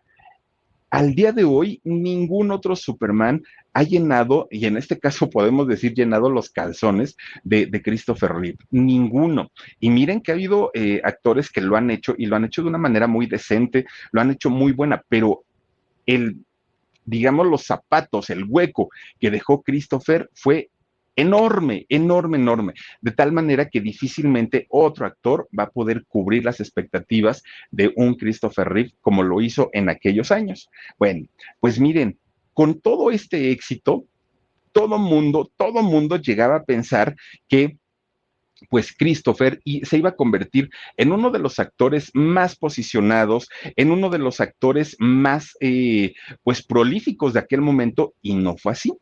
[0.89, 5.93] al día de hoy ningún otro Superman ha llenado, y en este caso podemos decir
[5.93, 9.51] llenado los calzones de, Christopher Reeve, ninguno.
[9.79, 12.61] Y miren que ha habido eh, actores que lo han hecho y lo han hecho
[12.61, 15.43] de una manera muy decente, lo han hecho muy buena, pero
[16.05, 16.37] el,
[17.03, 18.89] digamos, los zapatos, el hueco
[19.19, 20.69] que dejó Christopher fue
[21.15, 26.59] enorme, enorme, enorme, de tal manera que difícilmente otro actor va a poder cubrir las
[26.59, 30.69] expectativas de un Christopher Reeve como lo hizo en aquellos años.
[30.97, 31.27] Bueno,
[31.59, 32.17] pues miren,
[32.53, 34.05] con todo este éxito,
[34.71, 37.15] todo mundo, todo mundo llegaba a pensar
[37.47, 37.77] que
[38.69, 43.91] pues Christopher y se iba a convertir en uno de los actores más posicionados, en
[43.91, 48.93] uno de los actores más eh, pues prolíficos de aquel momento y no fue así.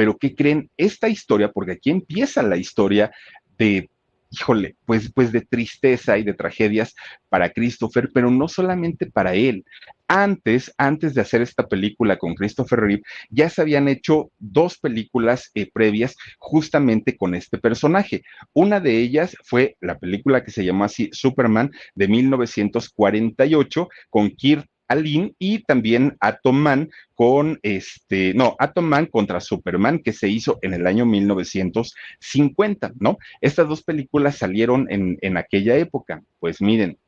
[0.00, 0.70] Pero ¿qué creen?
[0.78, 3.10] Esta historia, porque aquí empieza la historia
[3.58, 3.90] de
[4.30, 6.94] híjole, pues, pues de tristeza y de tragedias
[7.28, 9.62] para Christopher, pero no solamente para él.
[10.08, 15.50] Antes, antes de hacer esta película con Christopher Reeve, ya se habían hecho dos películas
[15.54, 18.22] eh, previas justamente con este personaje.
[18.54, 24.66] Una de ellas fue la película que se llamó así Superman de 1948 con Kirk
[24.90, 30.58] Aline y también Atom Man con este, no, Atom Man contra Superman que se hizo
[30.62, 33.16] en el año 1950, ¿no?
[33.40, 36.24] Estas dos películas salieron en, en aquella época.
[36.40, 36.98] Pues miren,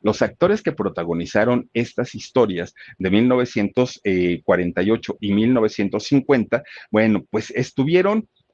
[0.00, 8.26] los actores que protagonizaron estas historias de 1948 y 1950, bueno, pues estuvieron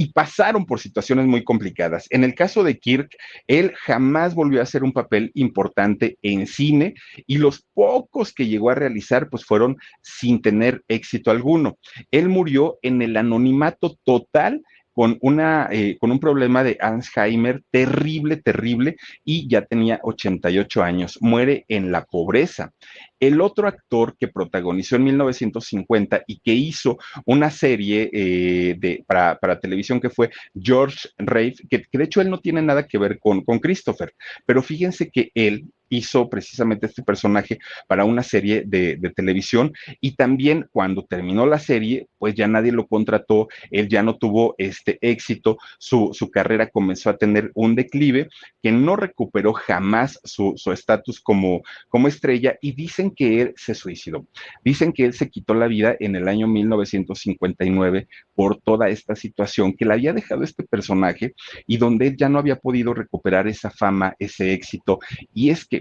[0.00, 2.06] y pasaron por situaciones muy complicadas.
[2.08, 3.10] En el caso de Kirk,
[3.46, 6.94] él jamás volvió a hacer un papel importante en cine
[7.26, 11.76] y los pocos que llegó a realizar pues fueron sin tener éxito alguno.
[12.10, 18.36] Él murió en el anonimato total con, una, eh, con un problema de Alzheimer terrible,
[18.36, 21.18] terrible, y ya tenía 88 años.
[21.20, 22.72] Muere en la pobreza.
[23.18, 29.38] El otro actor que protagonizó en 1950 y que hizo una serie eh, de, para,
[29.60, 33.42] televisión que fue George Rafe, que, de hecho él no tiene nada que ver con,
[33.44, 34.14] con Christopher,
[34.46, 39.72] pero fíjense que él hizo precisamente este personaje para una serie de, televisión.
[40.00, 44.54] Y también cuando terminó la serie, pues ya nadie lo contrató, él ya no tuvo
[44.56, 48.28] este éxito, su, carrera comenzó a tener un declive
[48.62, 54.26] que no recuperó jamás su estatus como, como estrella y dicen que él se suicidó,
[54.64, 59.74] dicen que él se quitó la vida en el año 1959 por toda esta situación
[59.74, 61.34] que le había dejado este personaje
[61.66, 65.00] y donde él ya no había podido recuperar esa fama, ese éxito.
[65.34, 65.79] Y es que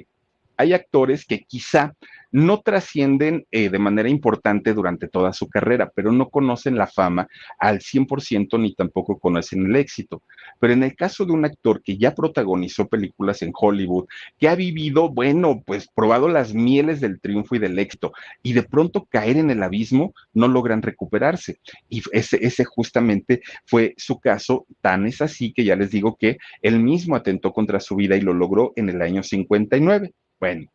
[0.59, 1.95] hay actores que quizá
[2.31, 7.27] no trascienden eh, de manera importante durante toda su carrera, pero no conocen la fama
[7.57, 10.21] al 100% ni tampoco conocen el éxito.
[10.59, 14.07] Pero en el caso de un actor que ya protagonizó películas en Hollywood,
[14.37, 18.11] que ha vivido, bueno, pues probado las mieles del triunfo y del éxito,
[18.43, 21.59] y de pronto caer en el abismo, no logran recuperarse.
[21.87, 26.37] Y ese, ese justamente fue su caso, tan es así que ya les digo que
[26.61, 30.13] él mismo atentó contra su vida y lo logró en el año 59.
[30.39, 30.69] Bueno,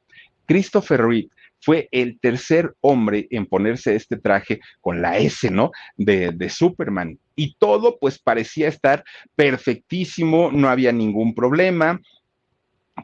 [0.47, 1.29] Christopher Reeve
[1.61, 5.71] fue el tercer hombre en ponerse este traje con la S, ¿no?
[5.97, 7.19] De, de, Superman.
[7.35, 9.03] Y todo pues parecía estar
[9.35, 12.01] perfectísimo, no había ningún problema.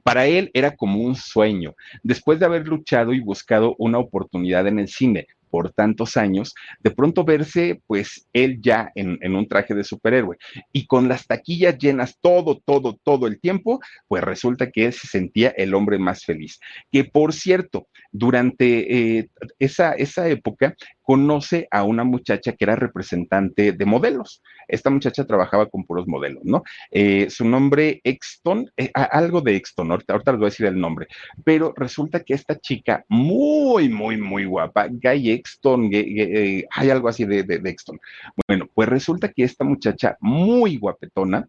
[0.05, 1.75] Para él era como un sueño.
[2.03, 6.91] Después de haber luchado y buscado una oportunidad en el cine, por tantos años, de
[6.91, 10.37] pronto verse pues él ya en, en, un traje de superhéroe
[10.73, 15.09] y con las taquillas llenas todo, todo, todo el tiempo, pues resulta que él se
[15.09, 16.61] sentía el hombre más feliz.
[16.91, 19.29] Que por cierto, durante eh,
[19.59, 20.75] esa, esa época
[21.11, 24.45] conoce a una muchacha que era representante de modelos.
[24.69, 26.63] Esta muchacha trabajaba con puros modelos, ¿no?
[26.93, 30.79] Eh, su nombre Exton, eh, algo de Exton, ahorita, ahorita les voy a decir el
[30.79, 31.09] nombre,
[31.43, 37.25] pero resulta que esta chica muy, muy, muy guapa, Guy Exton, eh, hay algo así
[37.25, 37.99] de, de, de Exton.
[38.47, 41.49] Bueno, pues resulta que esta muchacha muy guapetona,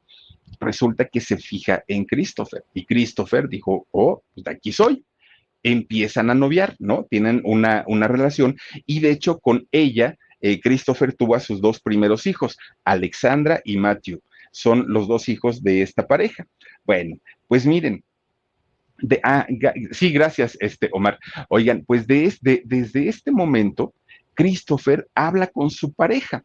[0.60, 5.06] resulta que se fija en Christopher y Christopher dijo, oh, pues de aquí soy
[5.64, 7.06] empiezan a noviar, ¿no?
[7.10, 11.80] Tienen una, una relación y de hecho con ella, eh, Christopher tuvo a sus dos
[11.80, 14.22] primeros hijos, Alexandra y Matthew.
[14.52, 16.46] Son los dos hijos de esta pareja.
[16.84, 18.04] Bueno, pues miren,
[19.02, 19.48] de, ah,
[19.92, 21.20] sí, gracias, este, Omar.
[21.50, 23.94] Oigan, pues de, de, desde este momento,
[24.34, 26.44] Christopher habla con su pareja.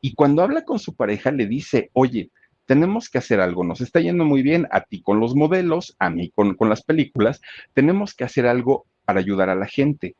[0.00, 2.30] Y cuando habla con su pareja, le dice, oye,
[2.70, 6.08] tenemos que hacer algo, nos está yendo muy bien a ti con los modelos, a
[6.08, 7.40] mí con, con las películas,
[7.74, 10.14] tenemos que hacer algo para ayudar a la gente.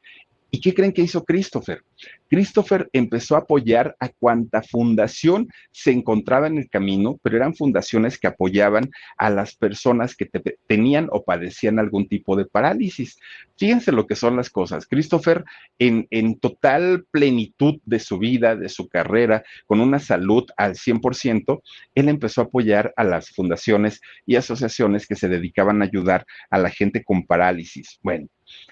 [0.51, 1.83] ¿Y qué creen que hizo Christopher?
[2.29, 8.19] Christopher empezó a apoyar a cuanta fundación se encontraba en el camino, pero eran fundaciones
[8.19, 13.19] que apoyaban a las personas que te, tenían o padecían algún tipo de parálisis.
[13.57, 14.87] Fíjense lo que son las cosas.
[14.87, 15.45] Christopher,
[15.79, 21.63] en, en total plenitud de su vida, de su carrera, con una salud al 100%,
[21.95, 26.59] él empezó a apoyar a las fundaciones y asociaciones que se dedicaban a ayudar a
[26.59, 27.99] la gente con parálisis.
[28.03, 28.29] Bueno,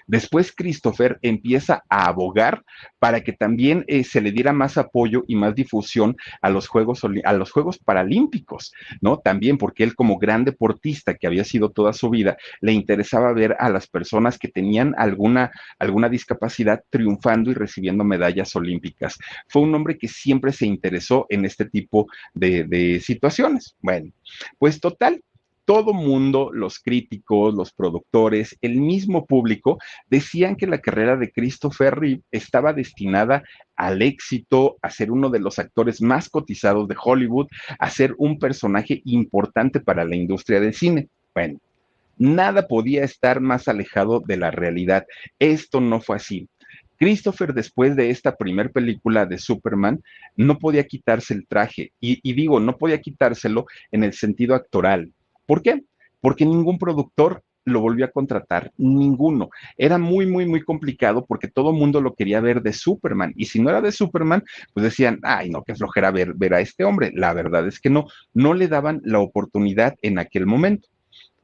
[0.07, 2.63] Después Christopher empieza a abogar
[2.97, 7.03] para que también eh, se le diera más apoyo y más difusión a los Juegos
[7.23, 9.19] a los Juegos Paralímpicos, ¿no?
[9.19, 13.55] También porque él como gran deportista que había sido toda su vida, le interesaba ver
[13.59, 19.17] a las personas que tenían alguna alguna discapacidad triunfando y recibiendo medallas olímpicas.
[19.47, 23.75] Fue un hombre que siempre se interesó en este tipo de, de situaciones.
[23.81, 24.11] Bueno,
[24.57, 25.21] pues total,
[25.69, 29.77] todo mundo, los críticos, los productores, el mismo público,
[30.09, 33.43] decían que la carrera de Christopher Reeve estaba destinada
[33.75, 38.39] al éxito, a ser uno de los actores más cotizados de Hollywood, a ser un
[38.39, 41.07] personaje importante para la industria del cine.
[41.35, 41.59] Bueno,
[42.17, 45.05] nada podía estar más alejado de la realidad.
[45.37, 46.49] Esto no fue así.
[46.97, 50.01] Christopher, después de esta primer película de Superman,
[50.35, 51.91] no podía quitarse el traje.
[52.01, 55.13] Y, y, digo, no podía quitárselo en el sentido actoral.
[55.49, 55.81] ¿Por qué?
[56.21, 59.49] Porque ningún productor lo volvió a contratar, ninguno.
[59.77, 63.33] Era muy, muy, muy complicado porque todo el mundo lo quería ver de Superman.
[63.35, 64.43] Y si no era de Superman,
[64.75, 67.09] pues decían, ay, no, qué flojera ver, ver a este hombre.
[67.15, 70.87] La verdad es que no, no le daban la oportunidad en aquel momento.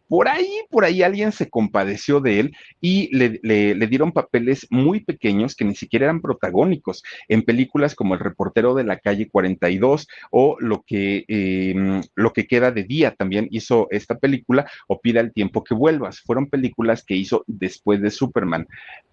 [0.08, 5.56] Por ahí, por ahí alguien se compadeció de él y le, dieron papeles muy pequeños
[5.56, 10.58] que ni siquiera eran protagónicos en películas como El reportero de la calle 42 o
[10.60, 15.34] Lo que, eh, lo que queda de día también hizo esta película o Pida el
[15.34, 16.22] tiempo que vuelvas.
[16.22, 18.68] Fueron películas que hizo después de Superman,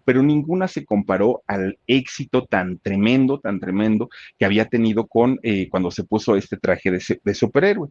[0.05, 5.68] pero ninguna se comparó al éxito tan tremendo, tan tremendo que había tenido con eh,
[5.70, 7.88] cuando se puso este traje de superhéroe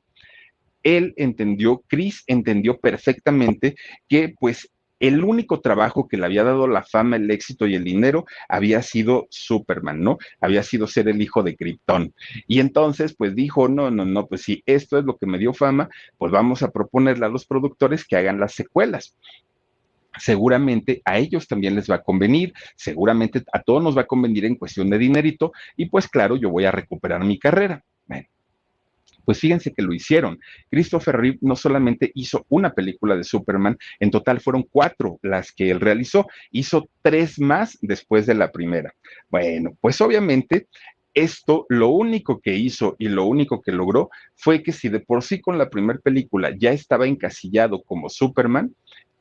[0.84, 3.75] él entendió, Chris entendió perfectamente
[4.07, 4.69] que pues
[5.01, 8.84] el único trabajo que le había dado la fama, el éxito y el dinero había
[8.84, 10.19] sido Superman, ¿no?
[10.39, 12.13] Había sido ser el hijo de Krypton.
[12.47, 15.53] Y entonces, pues dijo, no, no, no, pues si esto es lo que me dio
[15.53, 19.15] fama, pues vamos a proponerle a los productores que hagan las secuelas
[20.19, 24.45] seguramente a ellos también les va a convenir, seguramente a todos nos va a convenir
[24.45, 27.84] en cuestión de dinerito y pues claro, yo voy a recuperar mi carrera.
[28.05, 28.27] Bueno,
[29.26, 30.39] pues fíjense que lo hicieron.
[30.69, 35.69] Christopher Reeve no solamente hizo una película de Superman, en total fueron cuatro las que
[35.69, 38.93] él realizó, hizo tres más después de la primera.
[39.30, 40.67] Bueno, pues obviamente
[41.13, 45.24] esto lo único que hizo y lo único que logró fue que si de por
[45.24, 48.74] sí con la primera película ya estaba encasillado como Superman,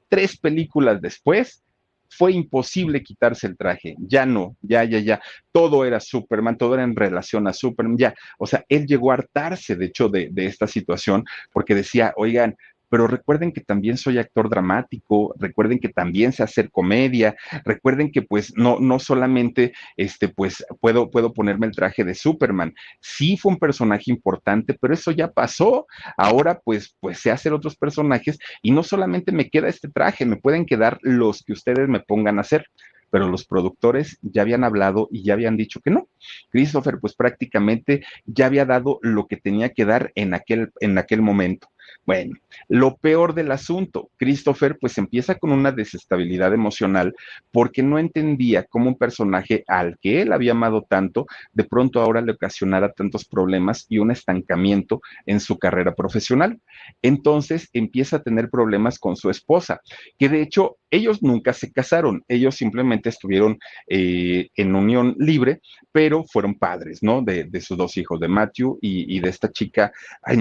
[0.09, 1.63] tres películas después
[2.11, 5.21] fue imposible quitarse el traje, ya no, ya, ya, ya,
[5.53, 9.15] todo era Superman, todo era en relación a Superman, ya, o sea, él llegó a
[9.15, 12.57] hartarse, de hecho, de, de esta situación, porque decía, oigan,
[12.91, 18.23] pero recuerden que también soy actor dramático, recuerden que también sé hacer comedia, recuerden que
[18.23, 22.75] pues no, no solamente este, pues puedo, puedo ponerme el traje de Superman.
[23.01, 25.87] Sí fue un personaje importante, pero eso ya pasó.
[26.17, 30.37] Ahora pues, pues sé hacer otros personajes y no solamente me queda este traje, me
[30.37, 32.67] pueden quedar los que ustedes me pongan a hacer
[33.11, 36.09] pero los productores ya habían hablado y ya habían dicho que no.
[36.51, 41.21] Christopher pues prácticamente ya había dado lo que tenía que dar en aquel, en aquel
[41.21, 41.69] momento.
[42.05, 42.37] Bueno,
[42.69, 47.15] lo peor del asunto, Christopher pues empieza con una desestabilidad emocional
[47.53, 52.21] porque no entendía cómo un personaje al que él había amado tanto, de pronto ahora
[52.21, 56.59] le ocasionara tantos problemas y un estancamiento en su carrera profesional.
[57.03, 59.81] Entonces empieza a tener problemas con su esposa,
[60.19, 65.61] que de hecho ellos nunca se casaron, ellos simplemente estuvieron eh, en unión libre,
[65.93, 67.23] pero fueron padres, ¿no?
[67.23, 69.93] De, sus dos hijos, de Matthew y, de esta chica,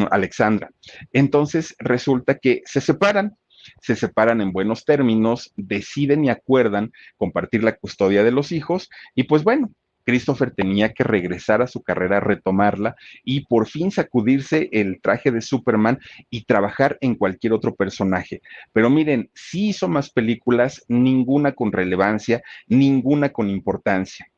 [0.09, 0.69] Alexandra.
[1.11, 1.38] Entonces
[1.79, 3.37] resulta que se separan,
[3.81, 9.23] se separan en buenos términos, deciden y acuerdan compartir la custodia de los hijos y
[9.23, 9.71] pues bueno,
[10.05, 15.41] Christopher tenía que regresar a su carrera, retomarla y por fin sacudirse el traje de
[15.41, 15.99] Superman
[16.31, 18.41] y trabajar en cualquier otro personaje.
[18.73, 24.28] Pero miren, sí hizo más películas, ninguna con relevancia, ninguna con importancia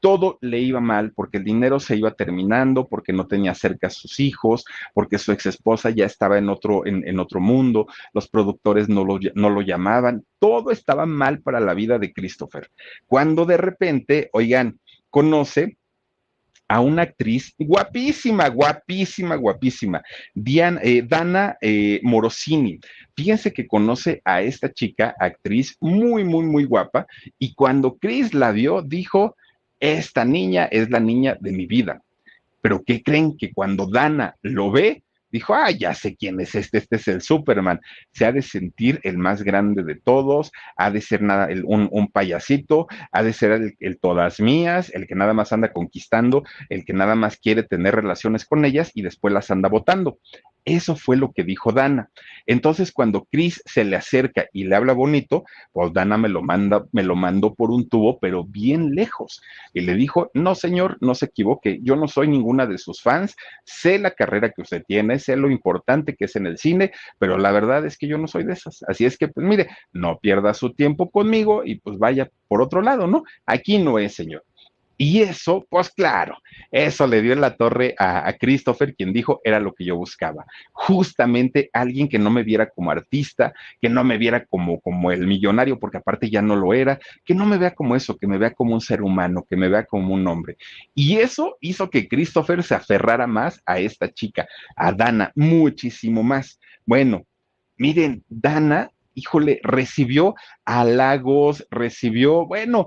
[0.00, 3.90] todo le iba mal porque el dinero se iba terminando, porque no tenía cerca a
[3.90, 8.88] sus hijos, porque su ex esposa ya estaba en otro, en, otro mundo, los productores
[8.88, 12.70] no lo, no lo llamaban, todo estaba mal para la vida de Christopher.
[13.06, 14.78] Cuando de repente, oigan,
[15.10, 15.78] conoce
[16.68, 20.02] a una actriz guapísima, guapísima, guapísima,
[20.34, 22.78] Diana, eh, Dana eh, Morosini.
[23.16, 27.06] Fíjense que conoce a esta chica, actriz muy, muy, muy guapa,
[27.38, 29.34] y cuando Chris la vio, dijo,
[29.80, 32.02] esta niña es la niña de mi vida.
[32.60, 33.36] Pero ¿qué creen?
[33.36, 37.22] Que cuando Dana lo ve, dijo, ah, ya sé quién es este, este es el
[37.22, 37.80] Superman.
[38.12, 42.86] Se ha de sentir el más grande de todos, ha de ser nada, un, payasito,
[43.12, 46.92] ha de ser el, el, todas mías, el que nada más anda conquistando, el que
[46.92, 50.18] nada más quiere tener relaciones con ellas y después las anda votando.
[50.68, 52.10] Eso fue lo que dijo Dana.
[52.46, 56.84] Entonces, cuando Chris se le acerca y le habla bonito, pues Dana me lo manda,
[56.92, 59.40] me lo mandó por un tubo, pero bien lejos.
[59.72, 63.34] Y le dijo, no, señor, no se equivoque, yo no soy ninguna de sus fans,
[63.64, 67.38] sé la carrera que usted tiene, sé lo importante que es en el cine, pero
[67.38, 68.84] la verdad es que yo no soy de esas.
[68.88, 72.82] Así es que, pues mire, no pierda su tiempo conmigo y pues vaya por otro
[72.82, 73.24] lado, ¿no?
[73.46, 74.44] Aquí no es, señor.
[75.00, 76.38] Y eso, pues claro,
[76.72, 80.44] eso le dio en la torre a, Christopher, quien dijo era lo que yo buscaba.
[80.72, 85.28] Justamente alguien que no me viera como artista, que no me viera como, como el
[85.28, 88.38] millonario, porque aparte ya no lo era, que no me vea como eso, que me
[88.38, 90.56] vea como un ser humano, que me vea como un hombre.
[90.96, 96.58] Y eso hizo que Christopher se aferrara más a esta chica, a Dana, muchísimo más.
[96.84, 97.24] Bueno,
[97.76, 100.34] miren, Dana híjole, recibió
[100.64, 102.86] halagos, recibió, bueno,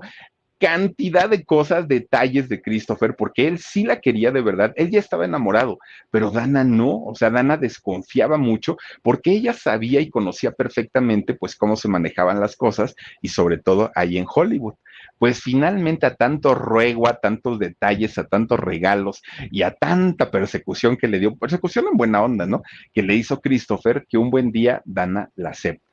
[0.62, 5.00] cantidad de cosas, detalles de Christopher, porque él sí la quería de verdad, él ya
[5.00, 10.52] estaba enamorado, pero Dana no, o sea, Dana desconfiaba mucho porque ella sabía y conocía
[10.52, 14.74] perfectamente pues cómo se manejaban las cosas y sobre todo ahí en Hollywood.
[15.18, 20.96] Pues finalmente a tanto ruego, a tantos detalles, a tantos regalos y a tanta persecución
[20.96, 22.62] que le dio, persecución en buena onda, ¿no?
[22.92, 25.91] Que le hizo Christopher, que un buen día Dana la acepta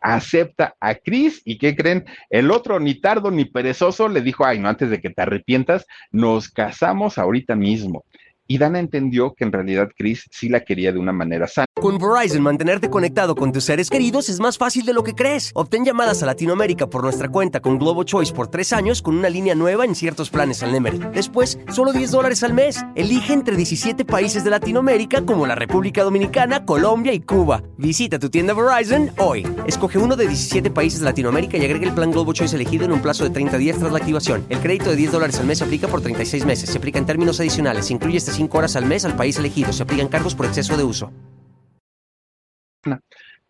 [0.00, 2.04] acepta a Chris y ¿qué creen?
[2.28, 5.86] El otro, ni tardo ni perezoso, le dijo, ay, no, antes de que te arrepientas,
[6.10, 8.04] nos casamos ahorita mismo.
[8.48, 11.66] Y Dana entendió que en realidad Chris sí la quería de una manera sana.
[11.80, 15.50] Con Verizon, mantenerte conectado con tus seres queridos es más fácil de lo que crees.
[15.54, 19.28] Obtén llamadas a Latinoamérica por nuestra cuenta con Globo Choice por tres años con una
[19.28, 20.98] línea nueva en ciertos planes al Nemery.
[21.12, 22.84] Después, solo 10 dólares al mes.
[22.94, 27.62] Elige entre 17 países de Latinoamérica como la República Dominicana, Colombia y Cuba.
[27.78, 29.46] Visita tu tienda Verizon hoy.
[29.66, 32.92] Escoge uno de 17 países de Latinoamérica y agrega el plan Globo Choice elegido en
[32.92, 34.44] un plazo de 30 días tras la activación.
[34.48, 36.70] El crédito de 10 dólares al mes aplica por 36 meses.
[36.70, 37.86] Se aplica en términos adicionales.
[37.86, 39.72] Se incluye hasta 5 horas al mes al país elegido.
[39.72, 41.12] Se aplican cargos por exceso de uso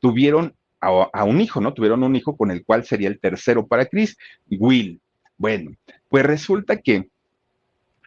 [0.01, 1.74] tuvieron a, un hijo, ¿no?
[1.74, 4.16] Tuvieron un hijo con el cual sería el tercero para Chris,
[4.51, 5.01] Will.
[5.38, 5.70] Bueno,
[6.09, 7.09] pues resulta que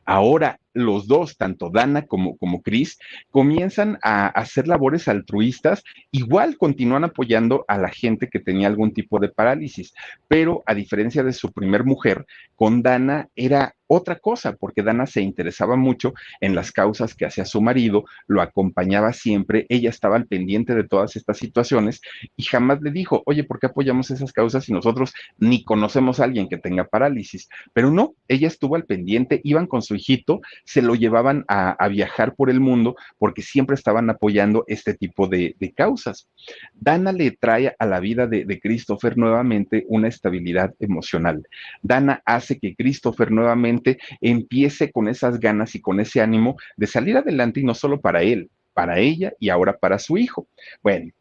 [0.03, 2.99] ahora los dos, tanto Dana como, como Chris,
[3.31, 9.19] comienzan a hacer labores altruistas, igual continúan apoyando a la gente que tenía algún tipo
[9.19, 9.93] de parálisis,
[10.27, 12.25] pero a diferencia de su primer mujer,
[12.57, 17.45] con Dana era otra cosa, porque Dana se interesaba mucho en las causas que hacía
[17.45, 22.01] su marido, lo acompañaba siempre, ella estaba al pendiente de todas estas situaciones
[22.35, 26.23] y jamás le dijo, oye, ¿por qué apoyamos esas causas si nosotros ni conocemos a
[26.23, 27.47] alguien que tenga parálisis?
[27.73, 32.33] Pero no, ella estuvo al pendiente, iban con su hijito, se lo llevaban a, viajar
[32.35, 36.29] por el mundo porque siempre estaban apoyando este tipo de, causas.
[36.73, 41.47] Dana le trae a la vida de, de Christopher nuevamente una estabilidad emocional.
[41.81, 43.74] Dana hace que Christopher nuevamente
[44.21, 48.21] empiece con esas ganas y con ese ánimo de salir adelante y no solo para
[48.21, 50.47] él, para ella y ahora para su hijo.
[50.83, 51.11] Bueno,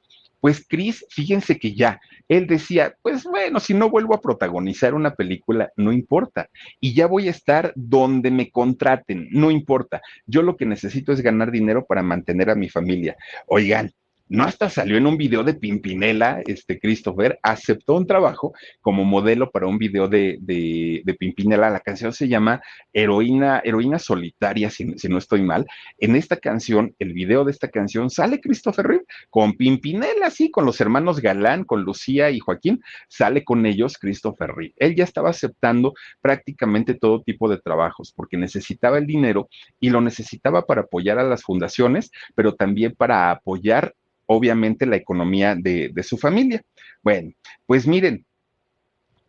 [0.45, 5.15] pues Chris, fíjense que ya, él decía, pues bueno, si no vuelvo a protagonizar una
[5.15, 6.51] película, no importa.
[6.81, 10.03] Y ya voy a estar donde me contraten, no importa.
[10.27, 13.17] Yo lo que necesito es ganar dinero para mantener a mi familia.
[13.47, 13.91] Oigan,
[14.29, 19.51] no hasta salió en un video de Pimpinela, este Christopher aceptó un trabajo como modelo
[19.51, 21.69] para un video de, de, Pimpinela.
[21.71, 22.63] La canción se llama
[22.93, 25.67] Heroína, Heroína Solitaria, si, no estoy mal.
[25.99, 30.65] En esta canción, el video de esta canción, sale Christopher Reeve con Pimpinela, sí, con
[30.65, 34.75] los hermanos Galán, con Lucía y Joaquín, sale con ellos Christopher Reeve.
[34.79, 39.49] Él ya estaba aceptando prácticamente todo tipo de trabajos porque necesitaba el dinero
[39.81, 43.95] y lo necesitaba para apoyar a las fundaciones, pero también para apoyar
[44.27, 46.63] obviamente la economía de, su familia.
[47.03, 47.33] Bueno,
[47.67, 48.25] pues miren,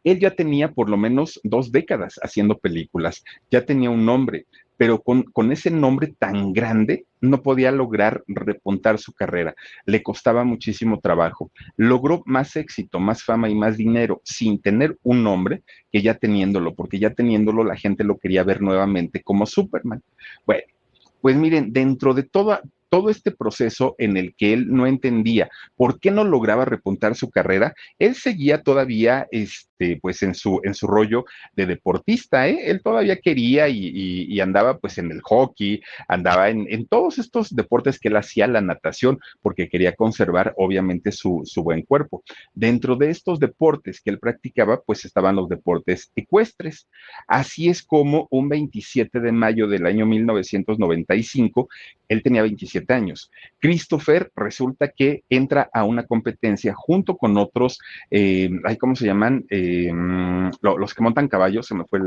[0.04, 4.46] él ya tenía por lo menos dos décadas haciendo películas, ya tenía un nombre,
[4.78, 10.43] pero con, con, ese nombre tan grande no podía lograr repuntar su carrera, le costaba
[10.43, 11.50] muchísimo trabajo.
[11.78, 16.76] Logró más éxito, más fama y más dinero sin tener un nombre que ya teniéndolo,
[16.76, 20.04] porque ya teniéndolo la gente lo quería ver nuevamente como Superman.
[20.46, 20.64] Bueno,
[21.26, 26.00] pues miren, dentro de toda, todo este proceso en el que él no entendía por
[26.00, 30.88] qué no lograba repuntar su carrera, él seguía todavía este, pues en su, en su
[30.88, 31.26] rollo
[31.56, 32.70] de deportista, ¿eh?
[32.70, 38.10] él todavía quería y, andaba pues en el hockey, andaba en, todos estos deportes que
[38.10, 42.24] él hacía, la natación, porque quería conservar obviamente su, su buen cuerpo.
[42.54, 46.88] Dentro de estos deportes que él practicaba, pues estaban los deportes ecuestres.
[47.28, 51.68] Así es como un 27 de mayo del año 1995,
[52.08, 52.44] él tenía
[52.76, 53.32] 27 años.
[53.59, 57.80] Christopher resulta que entra a una competencia junto con otros,
[58.11, 58.49] eh,
[58.80, 59.45] ¿cómo se llaman?
[59.49, 59.91] Eh,
[60.61, 61.99] los que montan caballos, se me fue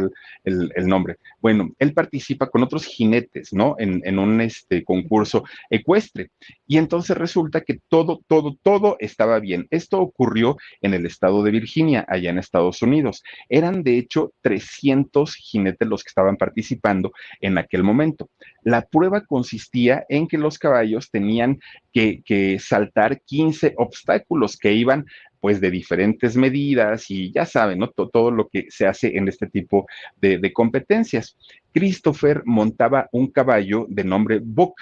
[0.44, 1.16] el, nombre.
[1.40, 3.74] Bueno, él participa con otros jinetes, ¿no?
[3.78, 6.30] En, en un este, concurso ecuestre.
[6.66, 9.66] Y entonces resulta que todo, todo, todo estaba bien.
[9.70, 13.22] Esto ocurrió en el estado de Virginia, allá en Estados Unidos.
[13.48, 18.30] Eran de hecho 300 jinetes los que estaban participando en aquel momento.
[18.62, 21.60] La prueba consistía en que los caballos tenían
[21.92, 25.06] que, saltar 15 obstáculos que iban
[25.40, 27.90] pues de diferentes medidas y ya saben, ¿no?
[27.90, 29.86] Todo, lo que se hace en este tipo
[30.20, 31.36] de, competencias.
[31.72, 34.74] Christopher montaba un caballo de nombre Buck.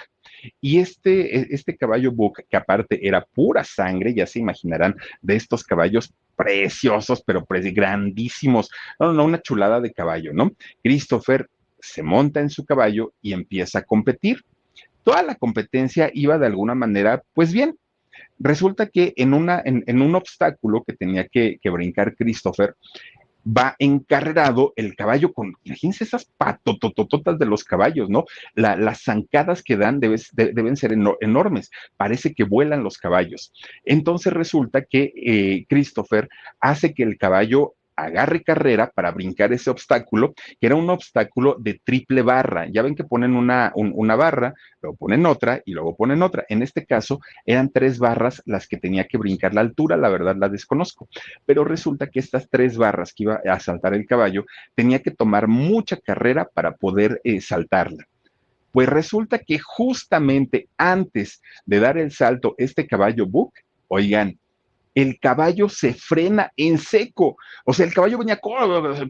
[0.61, 5.35] Y este, e, este caballo Buck, que aparte era pura sangre, ya se imaginarán, de
[5.35, 8.69] estos caballos preciosos, pero grandísimos.
[8.99, 10.51] No, no, una chulada de caballo, ¿no?
[10.83, 11.49] Christopher
[11.79, 14.43] se monta en su caballo y empieza a competir.
[15.07, 17.77] Toda la competencia iba de alguna manera, pues bien.
[18.39, 22.75] Resulta que en, un obstáculo que tenía que, brincar Christopher,
[23.47, 28.25] va encarrerado el caballo con, imagínense esas patotototas de los caballos, ¿no?
[28.55, 30.91] las zancadas que dan deben ser
[31.21, 33.53] enormes, parece que vuelan los caballos.
[33.85, 36.27] Entonces resulta que eh, Christopher
[36.59, 41.81] hace que el caballo agarre carrera para brincar ese obstáculo, que era un obstáculo de
[41.83, 42.67] triple barra.
[42.71, 46.45] Ya ven que ponen una, una barra, luego ponen otra y luego ponen otra.
[46.47, 49.53] En este caso eran tres barras las que tenía que brincar.
[49.53, 51.09] La altura, la verdad, la desconozco.
[51.45, 54.45] Pero resulta que estas tres barras que iba a saltar el caballo,
[54.75, 58.07] tenía que tomar mucha carrera para poder eh, saltarla.
[58.71, 63.53] Pues resulta que justamente antes de dar el salto, este caballo Book,
[63.87, 64.37] oigan,
[64.97, 67.37] el caballo se frena en seco.
[67.65, 68.39] O sea, el caballo venía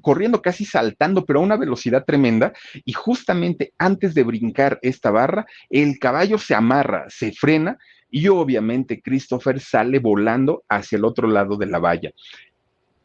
[0.02, 2.52] corriendo, casi saltando, pero a una velocidad tremenda.
[2.84, 7.78] Y justamente antes de brincar esta barra, el caballo se amarra, se frena
[8.12, 12.12] y obviamente Christopher sale volando hacia el otro lado de la valla.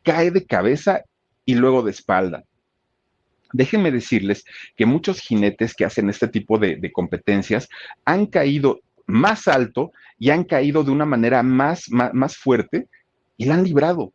[0.02, 1.04] Cae de cabeza
[1.44, 2.42] y luego de espalda.
[3.52, 7.68] Déjenme decirles que muchos jinetes que hacen este tipo de, de competencias
[8.04, 12.88] han caído más alto y han caído de una manera más, más, fuerte
[13.36, 14.12] y la han librado.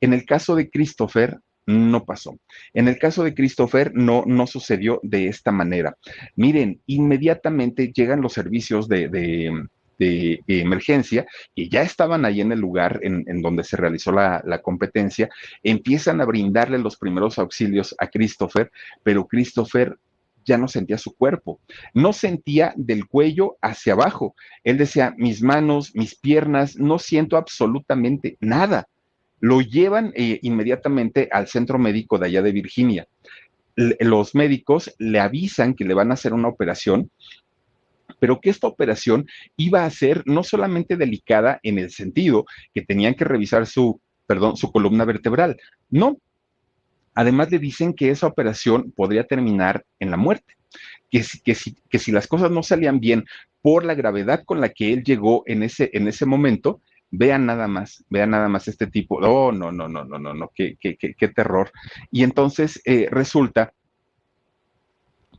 [0.00, 2.38] En el caso de Christopher, no pasó.
[2.72, 5.96] En el caso de Christopher, no, no sucedió de esta manera.
[6.34, 9.08] Miren, inmediatamente llegan los servicios de,
[9.98, 14.62] de emergencia, que ya estaban ahí en el lugar en, donde se realizó la, la,
[14.62, 15.28] competencia,
[15.62, 18.70] empiezan a brindarle los primeros auxilios a Christopher,
[19.02, 19.98] pero Christopher
[20.48, 21.60] ya no sentía su cuerpo,
[21.94, 24.34] no sentía del cuello hacia abajo.
[24.64, 28.88] Él decía, mis manos, mis piernas, no siento absolutamente nada.
[29.38, 33.06] Lo llevan eh, inmediatamente al centro médico de allá de Virginia.
[33.76, 37.12] los médicos le avisan que le van a hacer una operación
[38.18, 39.26] pero que esta operación
[39.56, 44.56] iba a ser no solamente delicada en el sentido que tenían que revisar su, perdón,
[44.56, 45.56] su columna vertebral,
[45.90, 46.18] no,
[47.18, 50.54] Además le dicen que esa operación podría terminar en la muerte,
[51.10, 53.24] que si, las cosas no salían bien
[53.60, 57.66] por la gravedad con la que él llegó en ese, en ese momento, vean nada
[57.66, 60.96] más, vean nada más este tipo, oh, no, no, no, no, no, no, qué, qué,
[60.96, 61.72] qué, qué terror.
[62.12, 63.74] Y entonces eh, resulta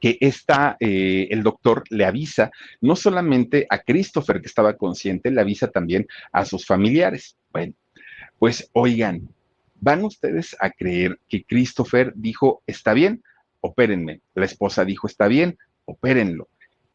[0.01, 2.51] que está, eh, el doctor le avisa
[2.81, 7.37] no solamente a Christopher que estaba consciente, le avisa también a sus familiares.
[7.53, 7.73] Bueno,
[8.37, 9.29] pues oigan,
[9.81, 13.23] ¿Van ustedes a creer que Christopher dijo, está bien,
[13.61, 14.21] opérenme?
[14.33, 16.49] La esposa dijo, está bien, opérenlo.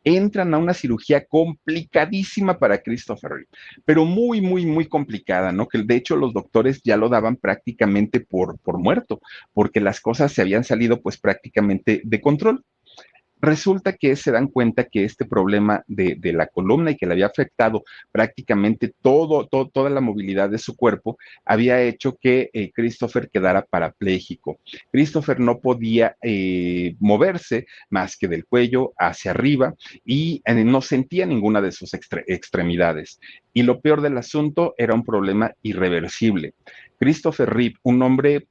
[0.06, 3.46] Entran a una cirugía complicadísima para Christopher,
[3.86, 5.66] pero muy, muy, muy complicada, ¿no?
[5.66, 9.22] Que de hecho los doctores ya lo daban prácticamente por, por muerto,
[9.54, 12.64] porque las cosas se habían salido pues prácticamente de control.
[13.44, 17.26] Resulta que se dan cuenta que este problema de, la columna y que le había
[17.26, 24.60] afectado prácticamente toda la movilidad de su cuerpo, había hecho que eh, Christopher quedara parapléjico.
[24.90, 29.74] Christopher no podía eh, moverse más que del cuello hacia arriba
[30.06, 33.20] y eh, no sentía ninguna de sus extremidades.
[33.52, 36.54] Y lo peor del asunto era un problema irreversible.
[36.98, 38.46] Christopher Reeve, un hombre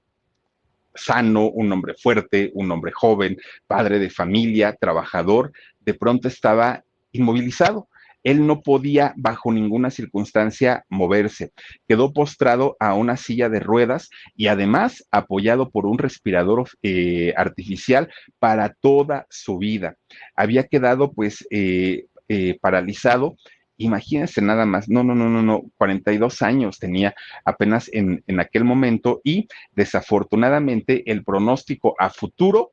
[0.95, 3.37] sano, un hombre fuerte, un hombre joven,
[3.67, 7.87] padre de familia, trabajador, de pronto estaba inmovilizado.
[8.23, 11.51] Él no podía bajo ninguna circunstancia moverse.
[11.87, 18.09] Quedó postrado a una silla de ruedas y además apoyado por un respirador eh, artificial
[18.39, 19.97] para toda su vida.
[20.35, 23.35] Había quedado pues eh, eh, paralizado
[23.77, 28.63] Imagínense nada más, no, no, no, no, no, 42 años tenía apenas en, en aquel
[28.63, 32.71] momento y desafortunadamente el pronóstico a futuro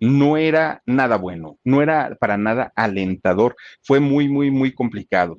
[0.00, 5.36] no era nada bueno, no era para nada alentador, fue muy, muy, muy complicado.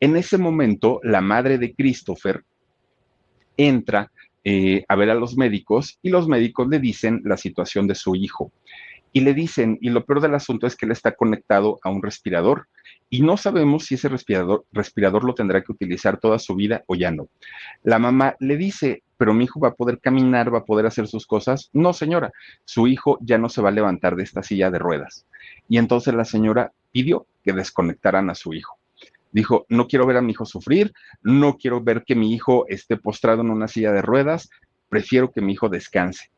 [0.00, 2.42] En ese momento, la madre de Christopher
[3.56, 4.10] entra
[4.44, 8.16] eh, a ver a los médicos y los médicos le dicen la situación de su
[8.16, 8.50] hijo.
[9.12, 12.02] Y le dicen, y lo peor del asunto es que él está conectado a un
[12.02, 12.68] respirador
[13.12, 16.94] y no sabemos si ese respirador, respirador lo tendrá que utilizar toda su vida o
[16.94, 17.28] ya no.
[17.82, 21.06] La mamá le dice, pero mi hijo va a poder caminar, va a poder hacer
[21.06, 21.68] sus cosas.
[21.74, 22.32] No, señora,
[22.64, 25.26] su hijo ya no se va a levantar de esta silla de ruedas.
[25.68, 28.78] Y entonces la señora pidió que desconectaran a su hijo.
[29.30, 32.96] Dijo, no quiero ver a mi hijo sufrir, no quiero ver que mi hijo esté
[32.96, 34.48] postrado en una silla de ruedas,
[34.88, 36.30] prefiero que mi hijo descanse.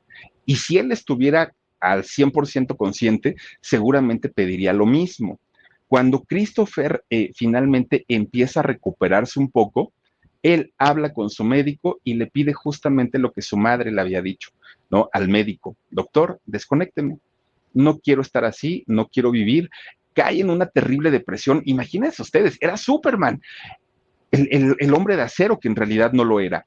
[0.44, 5.38] Y si él estuviera al 100% consciente, seguramente pediría lo mismo.
[5.86, 9.92] Cuando Christopher eh, finalmente empieza a recuperarse un poco,
[10.42, 14.20] él habla con su médico y le pide justamente lo que su madre le había
[14.20, 14.50] dicho,
[14.90, 15.08] ¿no?
[15.12, 17.18] Al médico, doctor, desconécteme,
[17.72, 19.70] no quiero estar así, no quiero vivir,
[20.12, 21.62] cae en una terrible depresión.
[21.64, 23.40] Imagínense ustedes, era Superman,
[24.30, 26.66] el, el, hombre de acero que en realidad no lo era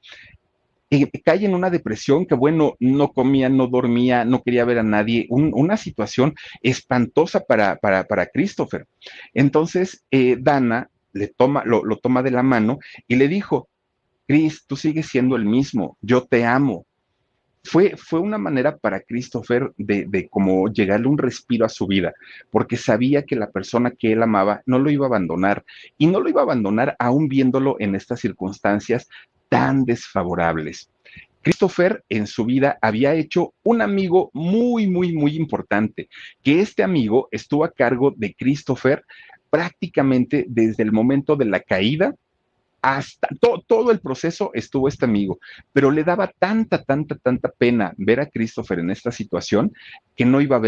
[1.24, 5.26] cae en una depresión que, bueno, no comía, no dormía, no quería ver a nadie,
[5.30, 8.86] una situación espantosa para, para, para Christopher.
[9.34, 13.68] Entonces, eh, Dana le toma, lo, lo toma de la mano y le dijo,
[14.26, 16.86] Chris, tú sigues siendo el mismo, yo te amo.
[17.64, 22.14] Fue, fue, una manera para Christopher de, de, como llegarle un respiro a su vida,
[22.50, 25.64] porque sabía que la persona que él amaba no lo iba a abandonar
[25.98, 29.08] y no lo iba a abandonar aún viéndolo en estas circunstancias
[29.48, 30.90] tan desfavorables.
[31.42, 36.08] Christopher en su vida había hecho un amigo muy, muy, muy importante,
[36.42, 39.04] que este amigo estuvo a cargo de Christopher
[39.50, 42.14] prácticamente desde el momento de la caída
[42.82, 43.28] hasta
[43.66, 45.38] todo el proceso estuvo este amigo,
[45.72, 49.72] pero le daba tanta, tanta, tanta pena ver a Christopher en esta situación
[50.14, 50.67] que no iba a ver.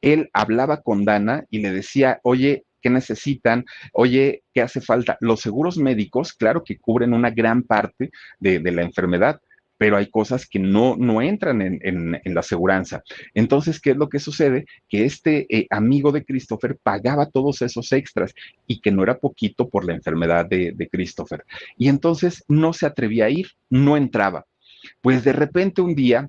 [0.00, 3.64] Él hablaba con Dana y le decía, oye, ¿qué necesitan?
[3.94, 5.16] Oye, ¿qué hace falta?
[5.20, 9.40] Los seguros médicos, claro que cubren una gran parte de, la enfermedad,
[9.78, 13.02] pero hay cosas que no, no entran en, en, la aseguranza.
[13.32, 14.66] Entonces, ¿qué es lo que sucede?
[14.86, 18.34] Que este eh, amigo de Christopher pagaba todos esos extras
[18.66, 21.44] y que no era poquito por la enfermedad de, de Christopher.
[21.78, 24.44] Y entonces no se atrevía a ir, no entraba.
[25.00, 26.28] Pues de repente un día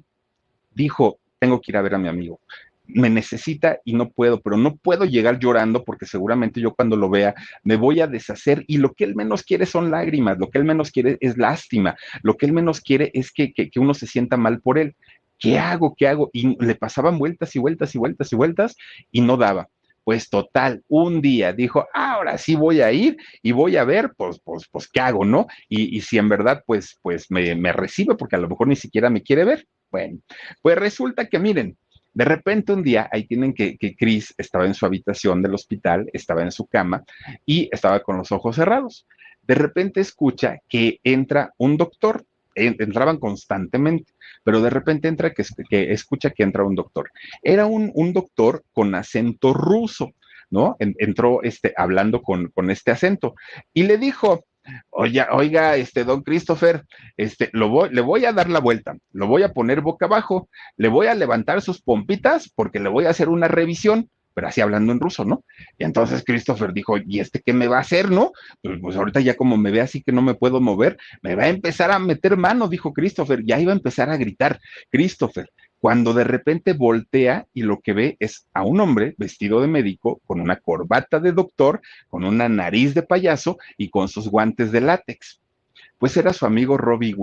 [0.73, 2.39] dijo, tengo que ir a ver a mi amigo
[2.87, 7.09] me necesita y no puedo, pero no puedo llegar llorando porque seguramente yo cuando lo
[7.09, 10.57] vea me voy a deshacer y lo que él menos quiere son lágrimas, lo que
[10.57, 14.07] él menos quiere es lástima, lo que él menos quiere es que, que, uno se
[14.07, 14.95] sienta mal por él.
[15.37, 15.95] ¿Qué hago?
[15.95, 16.29] ¿Qué hago?
[16.31, 18.75] Y le pasaban vueltas y vueltas y vueltas y vueltas
[19.11, 19.67] y no daba.
[20.05, 24.39] Pues total, un día dijo, ahora sí voy a ir y voy a ver, pues,
[24.43, 25.47] pues, pues, ¿qué hago, no?
[25.67, 28.75] Y, y si en verdad, pues, pues me, me recibe, porque a lo mejor ni
[28.75, 29.67] siquiera me quiere ver.
[29.91, 30.19] Bueno,
[30.61, 31.77] pues resulta que miren,
[32.15, 36.09] de repente un día, ahí tienen que, que Chris estaba en su habitación del hospital,
[36.13, 37.03] estaba en su cama
[37.45, 39.05] y estaba con los ojos cerrados.
[39.43, 44.13] De repente escucha que entra un doctor, entraban constantemente,
[44.43, 47.11] pero de repente entra que, que escucha que entra un doctor.
[47.43, 50.13] Era un, un doctor con acento ruso,
[50.49, 50.77] ¿no?
[50.79, 53.35] entró este, hablando con, con este acento
[53.73, 54.45] y le dijo,
[54.89, 56.83] Oiga, oiga, este don Christopher,
[57.17, 60.49] este, lo voy, le voy a dar la vuelta, lo voy a poner boca abajo,
[60.77, 64.61] le voy a levantar sus pompitas porque le voy a hacer una revisión, pero así
[64.61, 65.43] hablando en ruso, ¿no?
[65.77, 68.31] Y entonces Christopher dijo, ¿y este qué me va a hacer, no?
[68.61, 71.43] Pues, pues ahorita ya como me ve así que no me puedo mover, me va
[71.43, 74.59] a empezar a meter mano, dijo Christopher, ya iba a empezar a gritar,
[74.91, 75.49] Christopher,
[75.85, 80.19] cuando de repente voltea y lo que ve es a un hombre vestido de médico,
[80.25, 81.79] con una corbata de doctor,
[82.09, 85.39] con una nariz de payaso y con sus guantes de látex.
[85.99, 87.15] Pues era su amigo Robin,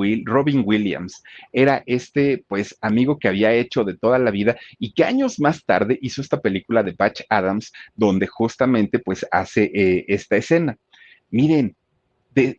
[0.65, 1.25] Williams.
[1.53, 5.65] Era este, pues, amigo que había hecho de toda la vida y que años más
[5.65, 10.79] tarde hizo esta película de Patch Adams, donde justamente, pues, hace eh, esta escena.
[11.31, 11.75] Miren,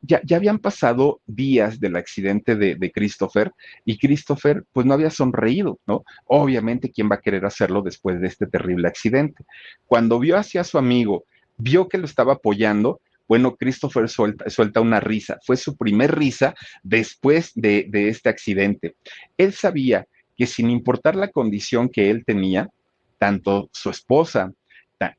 [0.01, 3.51] ya, habían pasado días del accidente de, Christopher
[3.85, 6.03] y Christopher pues no había sonreído, ¿no?
[6.25, 9.43] Obviamente, ¿quién va a querer hacerlo después de este terrible accidente?
[9.85, 11.25] Cuando vio hacia su amigo,
[11.57, 15.39] vio que lo estaba apoyando, bueno, Christopher suelta, suelta una risa.
[15.43, 16.53] Fue su primer risa
[16.83, 18.95] después de, de este accidente.
[19.37, 20.05] Él sabía
[20.35, 22.69] que sin importar la condición que él tenía,
[23.17, 24.51] tanto su esposa,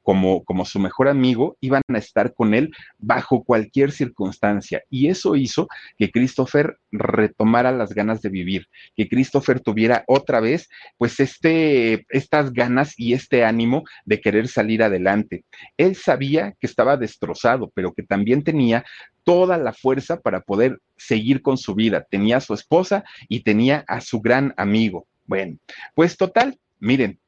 [0.02, 4.82] como, como su mejor amigo, iban a estar con él bajo cualquier circunstancia.
[4.90, 5.68] Y eso hizo
[5.98, 8.66] que Christopher retomara las ganas de vivir,
[8.96, 10.68] que Christopher tuviera otra vez,
[10.98, 15.44] pues, este, estas ganas y este ánimo de querer salir adelante.
[15.76, 18.84] Él sabía que estaba destrozado, pero que también tenía
[19.24, 22.06] toda la fuerza para poder seguir con su vida.
[22.10, 25.06] Tenía a su esposa y tenía a su gran amigo.
[25.26, 25.56] Bueno,
[25.94, 27.18] pues total, miren,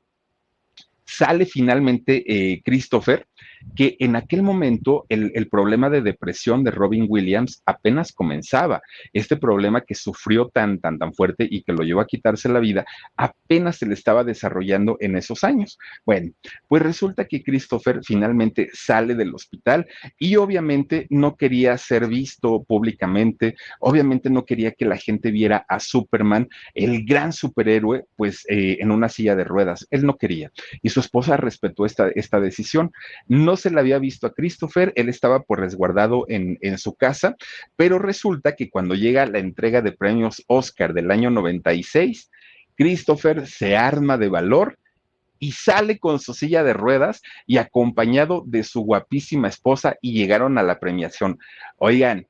[1.07, 3.29] sale finalmente eh, Christopher
[3.75, 8.83] que en aquel momento el, problema de depresión de Robin Williams apenas comenzaba.
[9.13, 12.61] Este problema que sufrió tan, tan, tan fuerte y que lo llevó a quitarse la
[12.61, 12.85] vida,
[13.17, 15.79] apenas se le estaba desarrollando en esos años.
[16.05, 16.33] Bueno,
[16.69, 19.87] pues resulta que Christopher finalmente sale del hospital
[20.19, 25.81] y obviamente no quería ser visto públicamente, obviamente no quería que la gente viera a
[25.81, 29.87] Superman, el gran superhéroe, pues eh, en una silla de ruedas.
[29.91, 30.51] Él no quería.
[30.83, 32.93] Y su esposa respetó esta, esta decisión.
[33.29, 37.37] No se le había visto a Christopher, él estaba por resguardado en, en su casa,
[37.77, 42.31] pero resulta que cuando llega la entrega de premios Oscar del año 96,
[42.77, 44.79] Christopher se arma de valor
[45.39, 50.59] y sale con su silla de ruedas y acompañado de su guapísima esposa y llegaron
[50.59, 51.39] a la premiación.
[51.79, 52.27] Oigan,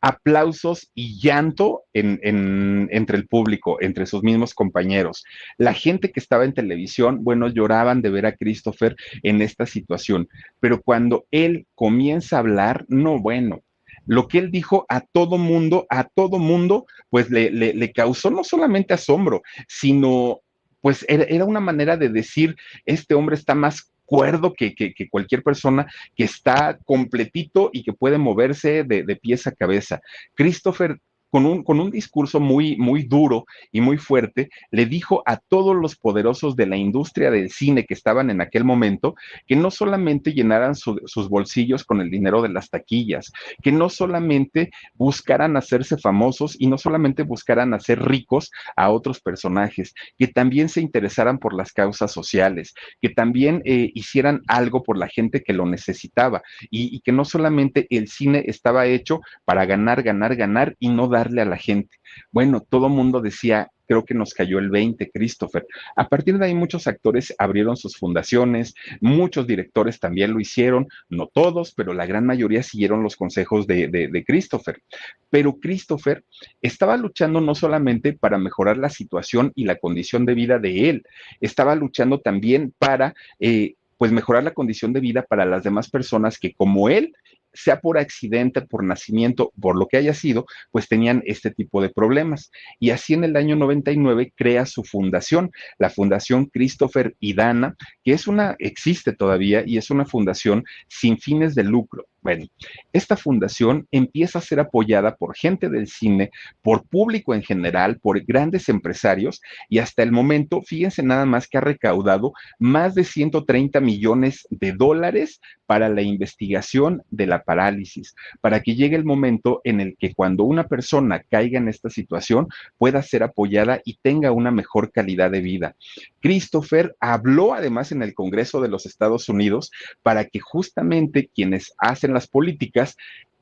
[0.00, 5.24] aplausos y llanto entre el público, entre sus mismos compañeros.
[5.56, 10.28] La gente que estaba en televisión, bueno, lloraban de ver a Christopher en esta situación,
[10.60, 13.62] pero cuando él comienza a hablar, no, bueno,
[14.06, 18.42] lo que él dijo a todo mundo, a todo mundo, pues le, le causó no
[18.42, 20.40] solamente asombro, sino
[20.80, 24.74] pues era, era, una manera de decir, este hombre está más acuerdo que,
[25.10, 25.86] cualquier persona
[26.16, 30.00] que está completito y que puede moverse de, de pies a cabeza.
[30.34, 30.98] Christopher
[31.30, 35.76] con un, con un discurso muy, muy duro y muy fuerte, le dijo a todos
[35.76, 39.14] los poderosos de la industria del cine que estaban en aquel momento
[39.46, 44.70] que no solamente llenaran sus bolsillos con el dinero de las taquillas, que no solamente
[44.94, 50.80] buscaran hacerse famosos y no solamente buscaran hacer ricos a otros personajes, que también se
[50.80, 55.66] interesaran por las causas sociales, que también eh, hicieran algo por la gente que lo
[55.66, 60.88] necesitaba y, y que no solamente el cine estaba hecho para ganar, ganar, ganar y
[60.88, 61.98] no dar darle a la gente.
[62.30, 65.66] Bueno, todo mundo decía, creo que nos cayó el 20, Christopher.
[65.96, 71.26] A partir de ahí muchos actores abrieron sus fundaciones, muchos directores también lo hicieron, no
[71.26, 74.82] todos, pero la gran mayoría siguieron los consejos de, Christopher.
[75.30, 76.24] Pero Christopher
[76.60, 81.02] estaba luchando no solamente para mejorar la situación y la condición de vida de él,
[81.40, 83.14] estaba luchando también para...
[83.40, 87.16] Eh, pues mejorar la condición de vida para las demás personas que como él
[87.52, 91.90] sea por accidente, por nacimiento, por lo que haya sido, pues tenían este tipo de
[91.90, 92.50] problemas.
[92.78, 98.12] Y así en el año 99 crea su fundación, la Fundación Christopher y Dana, que
[98.12, 102.06] es una, existe todavía y es una fundación sin fines de lucro.
[102.20, 102.46] Bueno,
[102.92, 106.30] esta fundación empieza a ser apoyada por gente del cine,
[106.62, 111.58] por público en general, por grandes empresarios y hasta el momento, fíjense nada más que
[111.58, 118.62] ha recaudado más de 130 millones de dólares para la investigación de la parálisis, para
[118.62, 122.48] que llegue el momento en el que cuando una persona caiga en esta situación
[122.78, 125.76] pueda ser apoyada y tenga una mejor calidad de vida.
[126.20, 129.70] Christopher habló además en el Congreso de los Estados Unidos
[130.02, 132.96] para que justamente quienes hacen las políticas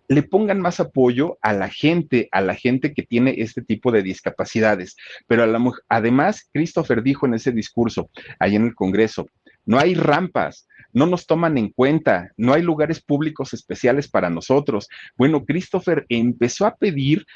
[0.08, 4.02] le pongan más apoyo a la gente, a la gente que tiene este tipo de
[4.02, 4.96] discapacidades.
[5.26, 5.44] Pero
[5.88, 9.26] además, Christopher dijo en ese discurso, ahí en el Congreso,
[9.64, 14.88] no hay rampas, no nos toman en cuenta, no hay lugares públicos especiales para nosotros.
[15.16, 17.26] Bueno, Christopher empezó a pedir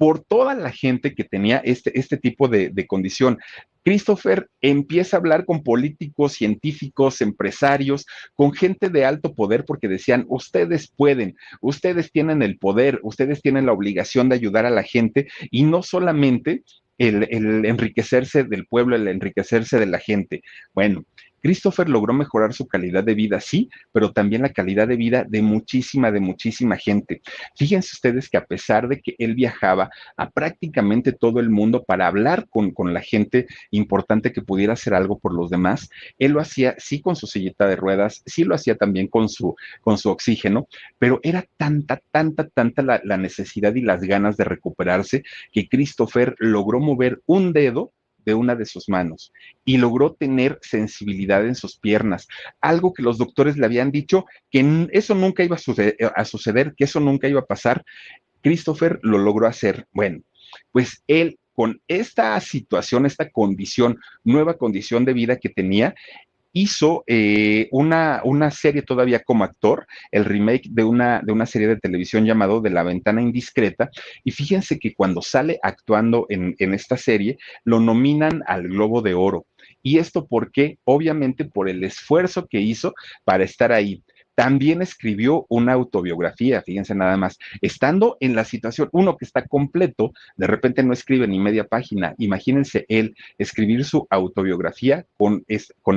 [0.00, 3.36] por toda la gente que tenía este, este tipo de, condición.
[3.84, 10.24] Christopher empieza a hablar con políticos, científicos, empresarios, con gente de alto poder, porque decían,
[10.28, 15.28] ustedes pueden, ustedes tienen el poder, ustedes tienen la obligación de ayudar a la gente
[15.50, 16.62] y no solamente
[16.96, 20.42] el enriquecerse del pueblo, el enriquecerse de la gente.
[20.72, 21.04] Bueno,
[21.42, 25.42] Christopher logró mejorar su calidad de vida, sí, pero también la calidad de vida de
[25.42, 27.22] muchísima, de muchísima gente.
[27.56, 32.06] Fíjense ustedes que a pesar de que él viajaba a prácticamente todo el mundo para
[32.06, 36.40] hablar con, con la gente importante que pudiera hacer algo por los demás, él lo
[36.40, 40.10] hacía sí con su sillita de ruedas, sí lo hacía también con su, con su
[40.10, 40.68] oxígeno,
[40.98, 45.22] pero era tanta, tanta, tanta la, la necesidad y las ganas de recuperarse
[45.52, 47.92] que Christopher logró mover un dedo
[48.24, 49.32] de una de sus manos
[49.64, 52.28] y logró tener sensibilidad en sus piernas,
[52.60, 57.00] algo que los doctores le habían dicho que eso nunca iba a suceder, que eso
[57.00, 57.84] nunca iba a pasar.
[58.42, 59.86] Christopher lo logró hacer.
[59.92, 60.22] Bueno,
[60.72, 65.94] pues él con esta situación, esta condición, nueva condición de vida que tenía,
[66.52, 71.68] hizo eh, una, una, serie todavía como actor, el remake de una, de una serie
[71.68, 73.90] de televisión llamado De la Ventana Indiscreta.
[74.24, 79.14] Y fíjense que cuando sale actuando en, en esta serie, lo nominan al Globo de
[79.14, 79.46] Oro.
[79.82, 82.94] Y esto porque, obviamente, por el esfuerzo que hizo
[83.24, 84.02] para estar ahí.
[84.34, 90.12] También escribió una autobiografía, fíjense nada más, estando en la situación, uno que está completo,
[90.36, 95.44] de repente no escribe ni media página, imagínense él escribir su autobiografía con,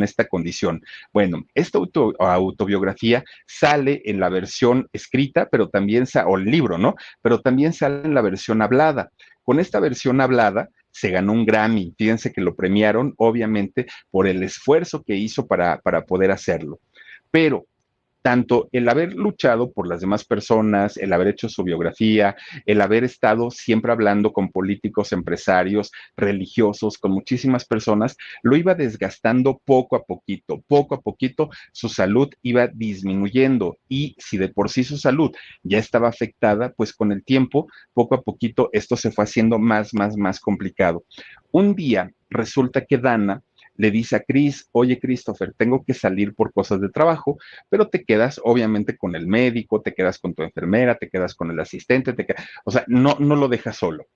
[0.04, 0.84] esta condición.
[1.14, 6.96] Bueno, esta autobiografía sale en la versión escrita, pero también, o el libro, ¿no?
[7.22, 9.12] Pero también sale en la versión hablada.
[9.44, 11.94] Con esta versión hablada, se ganó un Grammy.
[11.98, 16.80] Fíjense que lo premiaron, obviamente, por el esfuerzo que hizo para poder hacerlo.
[17.32, 17.66] Pero
[18.24, 23.04] tanto el haber luchado por las demás personas, el haber hecho su biografía, el haber
[23.04, 30.04] estado siempre hablando con políticos, empresarios, religiosos, con muchísimas personas, lo iba desgastando poco a
[30.04, 35.32] poquito, poco a poquito su salud iba disminuyendo y si de por sí su salud
[35.62, 39.94] ya estaba afectada, pues con el tiempo, poco a poquito, esto se fue haciendo más,
[39.94, 41.04] más, más complicado.
[41.52, 43.44] Un día resulta que Dana,
[43.76, 47.38] le dice a Chris, oye Christopher, tengo que salir por cosas de trabajo,
[47.70, 51.52] pero te quedas obviamente con el médico, te quedas con tu enfermera, te quedas con
[51.52, 52.26] el asistente, te
[52.66, 54.08] o sea, no, no lo dejas solo.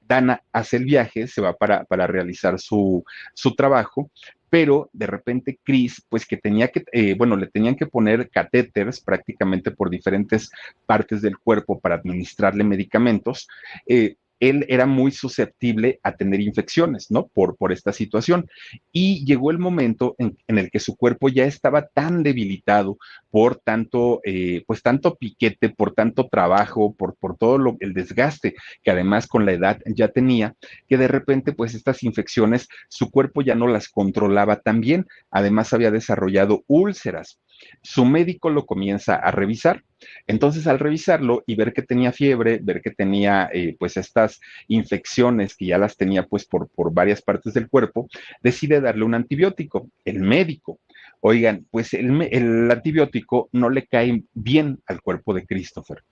[0.00, 4.10] Dana hace el viaje, se va para, para realizar su, su trabajo,
[4.50, 9.00] pero de repente Chris, pues que tenía que, eh, bueno, le tenían que poner catéteres
[9.00, 10.50] prácticamente por diferentes
[10.84, 13.46] partes del cuerpo para administrarle medicamentos,
[13.86, 17.28] eh, él era muy susceptible a tener infecciones, ¿no?
[17.28, 18.48] Por, por esta situación.
[18.90, 22.98] Y llegó el momento en, el que su cuerpo ya estaba tan debilitado
[23.30, 28.90] por tanto, eh, pues tanto piquete, por tanto trabajo, por, por todo el desgaste que
[28.90, 30.54] además con la edad ya tenía,
[30.88, 35.06] que de repente, pues estas infecciones, su cuerpo ya no las controlaba tan bien.
[35.30, 37.38] Además había desarrollado úlceras
[37.82, 39.84] su médico lo comienza a revisar.
[40.26, 45.56] Entonces, al revisarlo y ver que tenía fiebre, ver que tenía eh, pues estas infecciones
[45.56, 48.08] que ya las tenía pues por, por varias partes del cuerpo,
[48.42, 49.90] decide darle un antibiótico.
[50.04, 50.80] El médico,
[51.20, 56.02] oigan, pues el, el antibiótico no le cae bien al cuerpo de Christopher.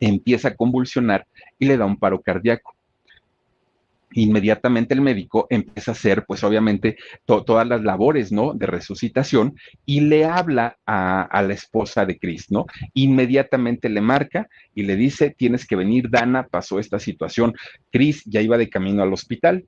[0.00, 1.26] Empieza a convulsionar
[1.58, 2.74] y le da un paro cardíaco
[4.14, 8.54] inmediatamente el médico empieza a hacer, pues obviamente, todas las labores, ¿no?
[8.54, 9.56] De resucitación
[9.86, 12.66] y le habla a, la esposa de Chris, ¿no?
[12.94, 17.54] Inmediatamente le marca y le dice, tienes que venir, Dana, pasó esta situación.
[17.90, 19.66] Chris ya iba de camino al hospital.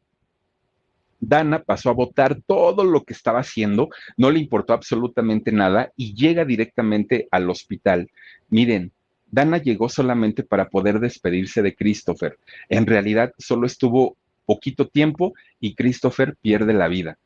[1.21, 3.89] Dana pasó a votar todo lo que estaba haciendo,
[4.19, 8.11] no le importó absolutamente nada y llega directamente al hospital.
[8.51, 8.93] Miren,
[9.35, 12.39] Dana llegó solamente para poder despedirse de Christopher.
[12.69, 17.19] En realidad solo estuvo poquito tiempo y Christopher pierde la vida.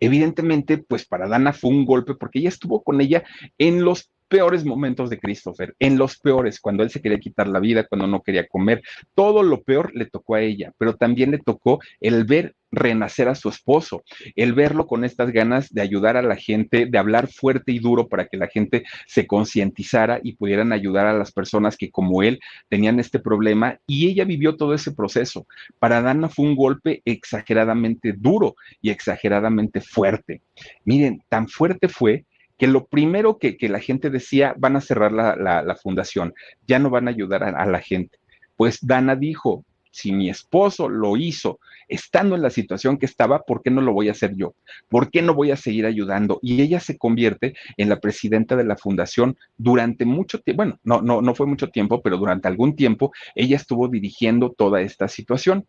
[0.00, 3.24] Evidentemente, pues para Dana fue un golpe porque ella estuvo con ella
[3.58, 7.60] en los peores momentos de Christopher, en los peores, cuando él se quería quitar la
[7.60, 8.82] vida, cuando no quería comer,
[9.14, 13.34] todo lo peor le tocó a ella, pero también le tocó el ver renacer a
[13.34, 14.02] su esposo,
[14.34, 18.08] el verlo con estas ganas de ayudar a la gente, de hablar fuerte y duro
[18.08, 22.40] para que la gente se concientizara y pudieran ayudar a las personas que como él
[22.68, 25.46] tenían este problema y ella vivió todo ese proceso.
[25.78, 30.42] Para Dana fue un golpe exageradamente duro y exageradamente fuerte.
[30.84, 32.24] Miren, tan fuerte fue
[32.58, 36.34] que lo primero que, la gente decía, van a cerrar la, fundación,
[36.66, 38.18] ya no van a ayudar a, la gente.
[38.56, 43.62] Pues Dana dijo, si mi esposo lo hizo estando en la situación que estaba, ¿por
[43.62, 44.54] qué no lo voy a hacer yo?
[44.88, 46.38] ¿Por qué no voy a seguir ayudando?
[46.42, 51.00] Y ella se convierte en la presidenta de la fundación durante mucho tiempo, bueno, no,
[51.02, 55.66] no, no fue mucho tiempo, pero durante algún tiempo ella estuvo dirigiendo toda esta situación.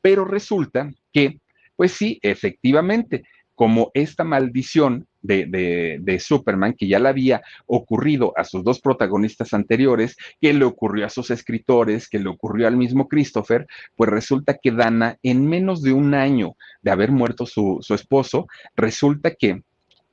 [0.00, 1.40] Pero resulta que,
[1.76, 3.24] pues sí, efectivamente,
[3.54, 10.16] como esta maldición de, Superman, que ya le había ocurrido a sus dos protagonistas anteriores,
[10.40, 13.66] que le ocurrió a sus escritores, que le ocurrió al mismo Christopher,
[13.96, 18.46] pues resulta que Dana, en menos de un año de haber muerto su, su esposo,
[18.76, 19.62] resulta que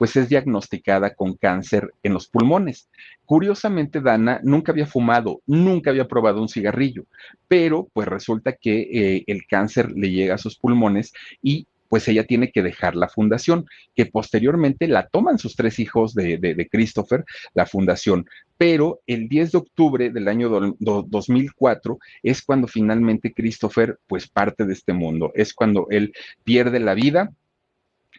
[0.01, 2.89] pues es diagnosticada con cáncer en los pulmones.
[3.23, 7.03] Curiosamente, Dana nunca había fumado, nunca había probado un cigarrillo,
[7.47, 12.23] pero pues resulta que eh, el cáncer le llega a sus pulmones y pues ella
[12.23, 17.65] tiene que dejar la fundación, que posteriormente la toman sus tres hijos de, Christopher, la
[17.65, 18.25] fundación.
[18.57, 20.47] Pero el 10 de octubre del año
[20.79, 26.13] 2004 es cuando finalmente Christopher pues parte de este mundo, es cuando él
[26.45, 27.33] pierde la vida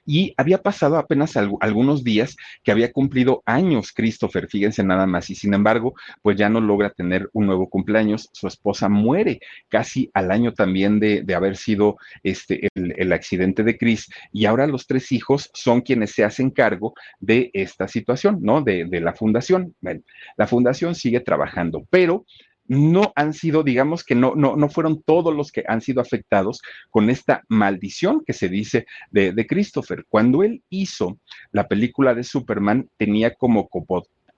[0.05, 5.35] y había pasado apenas algunos días que había cumplido años Christopher, fíjense nada más, y
[5.35, 8.29] sin embargo, pues ya no logra tener un nuevo cumpleaños.
[8.33, 14.11] Su esposa muere casi al año también de, haber sido este, el, accidente de Chris,
[14.33, 18.61] y ahora los tres hijos son quienes se hacen cargo de esta situación, ¿no?
[18.63, 19.75] De, de la fundación.
[19.81, 20.03] Bueno,
[20.37, 22.27] la fundación sigue trabajando, pero
[22.67, 26.61] no han sido, digamos que no, no, no fueron todos los que han sido afectados
[26.91, 30.05] con esta maldición que se dice de, Christopher.
[30.09, 31.19] Cuando él hizo
[31.51, 33.69] la película de Superman, tenía como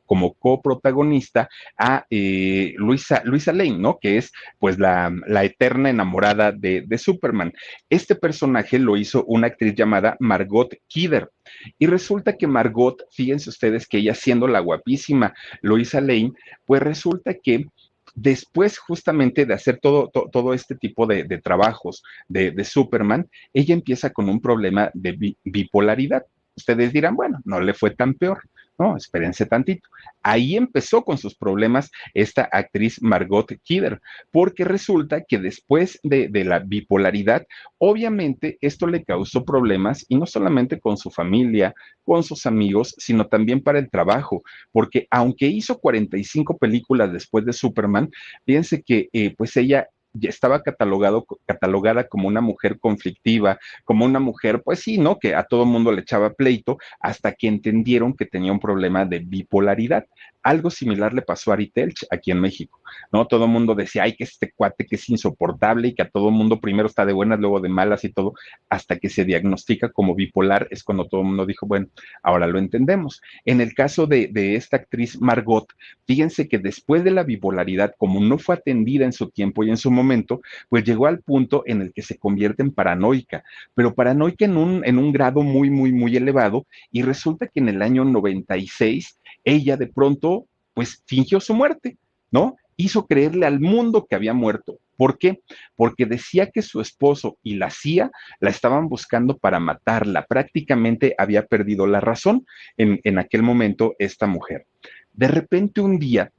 [0.07, 1.49] como coprotagonista
[1.79, 3.99] a eh, Luisa, Luisa Lane, ¿no?
[3.99, 5.11] Que es pues la,
[5.43, 7.53] eterna enamorada de, de, Superman.
[7.89, 11.31] Este personaje lo hizo una actriz llamada Margot Kidder.
[11.79, 16.33] Y resulta que Margot, fíjense ustedes que ella siendo la guapísima Luisa Lane,
[16.67, 17.67] pues resulta que
[18.15, 24.29] después justamente de hacer todo, todo este tipo de, trabajos de, Superman, ella empieza con
[24.29, 26.25] un problema de bipolaridad.
[26.57, 28.43] Ustedes dirán, bueno, no le fue tan peor.
[28.77, 29.89] No, espérense tantito.
[30.21, 34.01] Ahí empezó con sus problemas esta actriz Margot Kidder,
[34.33, 37.47] porque resulta que después de, la bipolaridad,
[37.79, 41.73] obviamente esto le causó problemas y no solamente con su familia,
[42.03, 47.53] con sus amigos, sino también para el trabajo, porque aunque hizo 45 películas después de
[47.53, 48.11] Superman,
[48.45, 49.89] fíjense que eh, pues ella
[50.23, 55.19] estaba catalogado, catalogada como una mujer conflictiva, como una mujer, pues sí, ¿no?
[55.19, 59.19] Que a todo mundo le echaba pleito hasta que entendieron que tenía un problema de
[59.21, 60.07] bipolaridad.
[60.45, 62.81] Algo similar le pasó a Ari Telch aquí en México,
[63.11, 63.27] ¿no?
[63.27, 66.29] Todo el mundo decía, ay, que este cuate que es insoportable y que a todo
[66.29, 68.35] el mundo primero está de buenas, luego de malas y todo,
[68.69, 71.89] hasta que se diagnostica como bipolar, es cuando todo el mundo dijo, bueno,
[72.23, 73.23] ahora lo entendemos.
[73.45, 75.67] En el caso de, de esta actriz Margot,
[76.07, 79.79] fíjense que después de la bipolaridad, como no fue atendida en su tiempo y en
[79.79, 84.45] su momento, pues llegó al punto en el que se convierte en paranoica, pero paranoica
[84.45, 88.05] en un, en un grado muy, muy, muy elevado, y resulta que en el año
[88.05, 91.97] 96 ella de pronto, pues fingió su muerte,
[92.31, 92.57] ¿no?
[92.77, 94.79] Hizo creerle al mundo que había muerto.
[94.97, 95.41] ¿Por qué?
[95.77, 100.27] Porque decía que su esposo y la CIA la estaban buscando para matarla.
[100.27, 104.67] Prácticamente había perdido la razón en, aquel momento esta mujer.
[105.13, 106.33] De repente un día,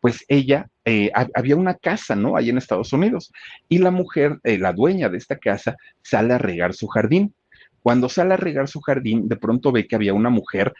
[0.00, 2.36] pues ella, eh, había una casa, ¿no?
[2.36, 3.32] Ahí en Estados Unidos.
[3.68, 7.34] Y la mujer, eh, la dueña de esta casa, sale a regar su jardín.
[7.82, 10.74] Cuando sale a regar su jardín, de pronto ve que había una mujer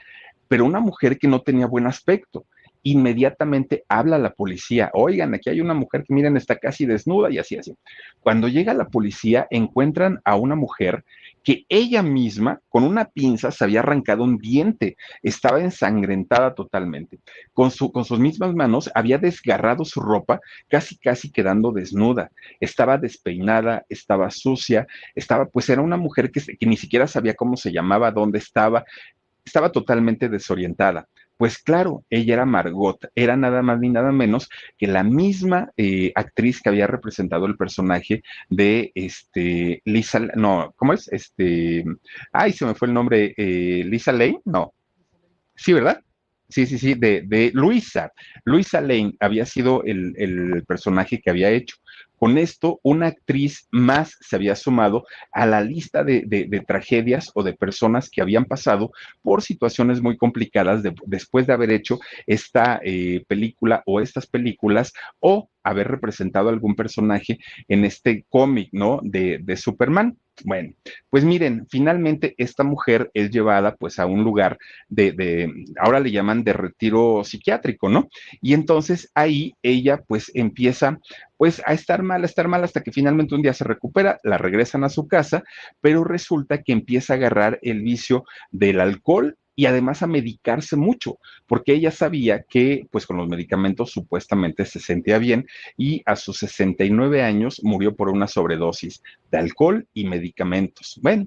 [0.51, 2.45] pero una mujer que no tenía buen aspecto.
[2.83, 7.31] inmediatamente habla a la policía, oigan, aquí hay una mujer que miren está casi desnuda
[7.31, 7.77] y así, así.
[8.21, 11.05] Cuando llega la policía, encuentran a una mujer
[11.45, 17.19] que ella misma, con una pinza, se había arrancado un diente, estaba ensangrentada totalmente.
[17.53, 22.31] Con, su, con sus mismas manos había desgarrado su ropa, casi, casi quedando desnuda.
[22.61, 27.59] Estaba despeinada, estaba sucia, estaba, pues era una mujer que, que ni siquiera sabía cómo
[27.59, 28.85] se llamaba, dónde estaba,
[29.51, 31.09] estaba totalmente desorientada.
[31.37, 36.13] Pues claro, ella era Margot, era nada más ni nada menos que la misma eh,
[36.15, 41.09] actriz que había representado el personaje de este Lisa, no, ¿cómo es?
[41.11, 41.85] Este,
[42.33, 44.75] ay, se me fue el nombre, eh, Lisa Lane, no.
[45.57, 46.01] Sí, ¿verdad?
[46.51, 48.13] Sí, sí, sí, de, de Luisa.
[48.45, 51.77] Luisa Lane había sido el, el, personaje que había hecho.
[52.21, 57.43] Con esto, una actriz más se había sumado a la lista de, de, tragedias o
[57.43, 58.93] de personas que habían pasado
[59.23, 64.93] por situaciones muy complicadas de, después de haber hecho esta eh, película o estas películas
[65.19, 67.39] o haber representado algún personaje
[67.69, 69.01] en este cómic, ¿no?
[69.03, 70.17] De, de Superman.
[70.45, 70.73] Bueno,
[71.11, 74.59] pues miren, finalmente esta mujer es llevada pues a un lugar
[74.89, 78.09] de, de, ahora le llaman de retiro psiquiátrico, ¿no?
[78.41, 80.99] Y entonces ahí ella pues empieza
[81.37, 84.39] pues a estar mal, a estar mal hasta que finalmente un día se recupera, la
[84.39, 85.43] regresan a su casa,
[85.81, 91.19] pero resulta que empieza a agarrar el vicio del alcohol y además a medicarse mucho,
[91.47, 95.47] porque ella sabía que pues con los medicamentos supuestamente se sentía bien
[95.77, 100.99] y a sus 69 años murió por una sobredosis de alcohol y medicamentos.
[101.03, 101.27] Bueno,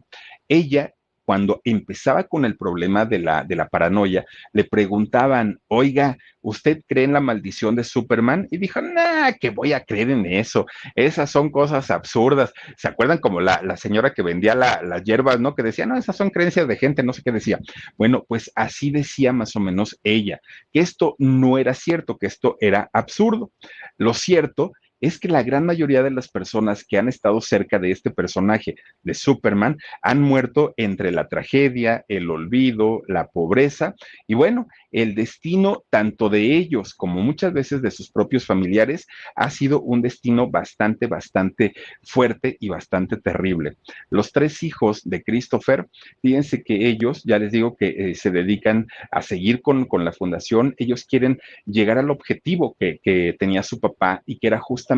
[0.50, 0.96] ella
[1.26, 7.06] cuando empezaba con el problema de la, de la paranoia, le preguntaban, oiga, ¿usted cree
[7.06, 8.48] en la maldición de Superman?
[8.52, 10.66] Y dijo, nah, que voy a creer en eso.
[10.96, 12.54] Esas son cosas absurdas.
[12.78, 15.56] ¿Se acuerdan como la, la señora que vendía la, las hierbas, ¿no?
[15.56, 17.60] Que decía, no, esas son creencias de gente, no sé qué decía.
[17.98, 20.40] Bueno, pues así decía más o menos ella,
[20.72, 23.52] que esto no era cierto, que esto era absurdo.
[23.98, 24.74] Lo cierto
[25.04, 28.76] es que la gran mayoría de las personas que han estado cerca de este personaje
[29.02, 33.96] de Superman han muerto entre la tragedia, el olvido, la pobreza
[34.28, 39.06] y bueno, el destino tanto de ellos como muchas veces de sus propios familiares
[39.36, 43.76] ha sido un destino bastante, bastante fuerte y bastante terrible.
[44.10, 45.88] Los tres hijos de Christopher,
[46.22, 50.14] fíjense que ellos, ya les digo que eh, se dedican a seguir con, con, la
[50.14, 54.93] fundación, ellos quieren llegar al objetivo que, que tenía su papá y que era justamente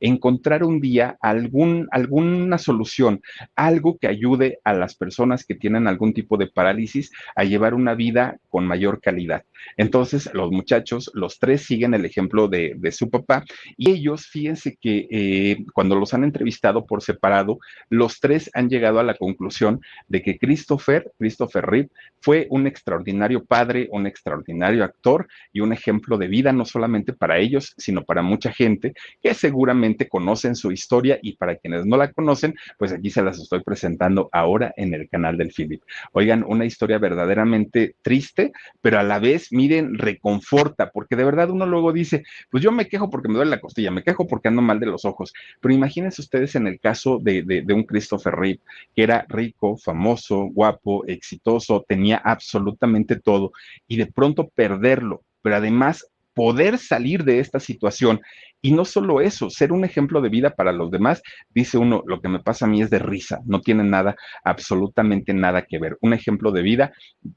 [0.00, 3.20] encontrar un día algún, alguna solución,
[3.56, 7.94] algo que ayude a las personas que tienen algún tipo de parálisis a llevar una
[7.94, 9.44] vida con mayor calidad.
[9.76, 13.44] Entonces, los muchachos, los tres siguen el ejemplo de, de su papá
[13.76, 17.58] y ellos, fíjense que eh, cuando los han entrevistado por separado,
[17.88, 21.90] los tres han llegado a la conclusión de que Christopher, Christopher Reeve,
[22.20, 27.38] fue un extraordinario padre, un extraordinario actor y un ejemplo de vida, no solamente para
[27.38, 32.12] ellos, sino para mucha gente que seguramente conocen su historia y para quienes no la
[32.12, 35.82] conocen, pues aquí se las estoy presentando ahora en el canal del Philip.
[36.12, 41.66] Oigan, una historia verdaderamente triste, pero a la vez, miren, reconforta, porque de verdad uno
[41.66, 44.62] luego dice, pues yo me quejo porque me duele la costilla, me quejo porque ando
[44.62, 48.60] mal de los ojos, pero imagínense ustedes en el caso de, de, un Christopher Reeve,
[48.94, 53.52] que era rico, famoso, guapo, exitoso, tenía absolutamente todo,
[53.86, 58.20] y de pronto perderlo, pero además poder salir de esta situación
[58.62, 61.22] y no solo eso, ser un ejemplo de vida para los demás,
[61.54, 65.32] dice uno, lo que me pasa a mí es de risa, no tiene nada, absolutamente
[65.32, 65.96] nada que ver.
[66.02, 66.92] Un ejemplo de vida,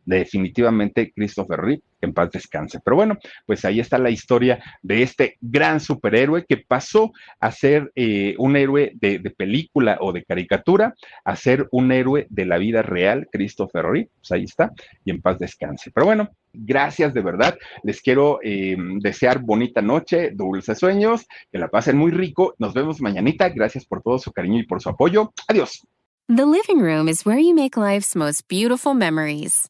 [0.06, 2.80] definitivamente Christopher Reeve, en paz descanse.
[2.84, 7.92] Pero bueno, pues ahí está la historia de este gran superhéroe que pasó a ser
[7.96, 10.94] eh, un héroe de, película o de caricatura,
[11.26, 14.72] a ser un héroe de la vida real, Christopher Reeve, pues ahí está,
[15.06, 15.92] y en paz descanse.
[15.92, 21.68] Pero bueno, gracias de verdad, les quiero eh, desear bonita noche, dulces sueños que la
[21.68, 22.56] pasen muy rico.
[22.58, 23.50] Nos vemos mañanita.
[23.50, 25.34] Gracias por todo su cariño y por su apoyo.
[25.48, 25.86] Adiós.
[26.30, 29.70] The living room is where you make life's most beautiful memories.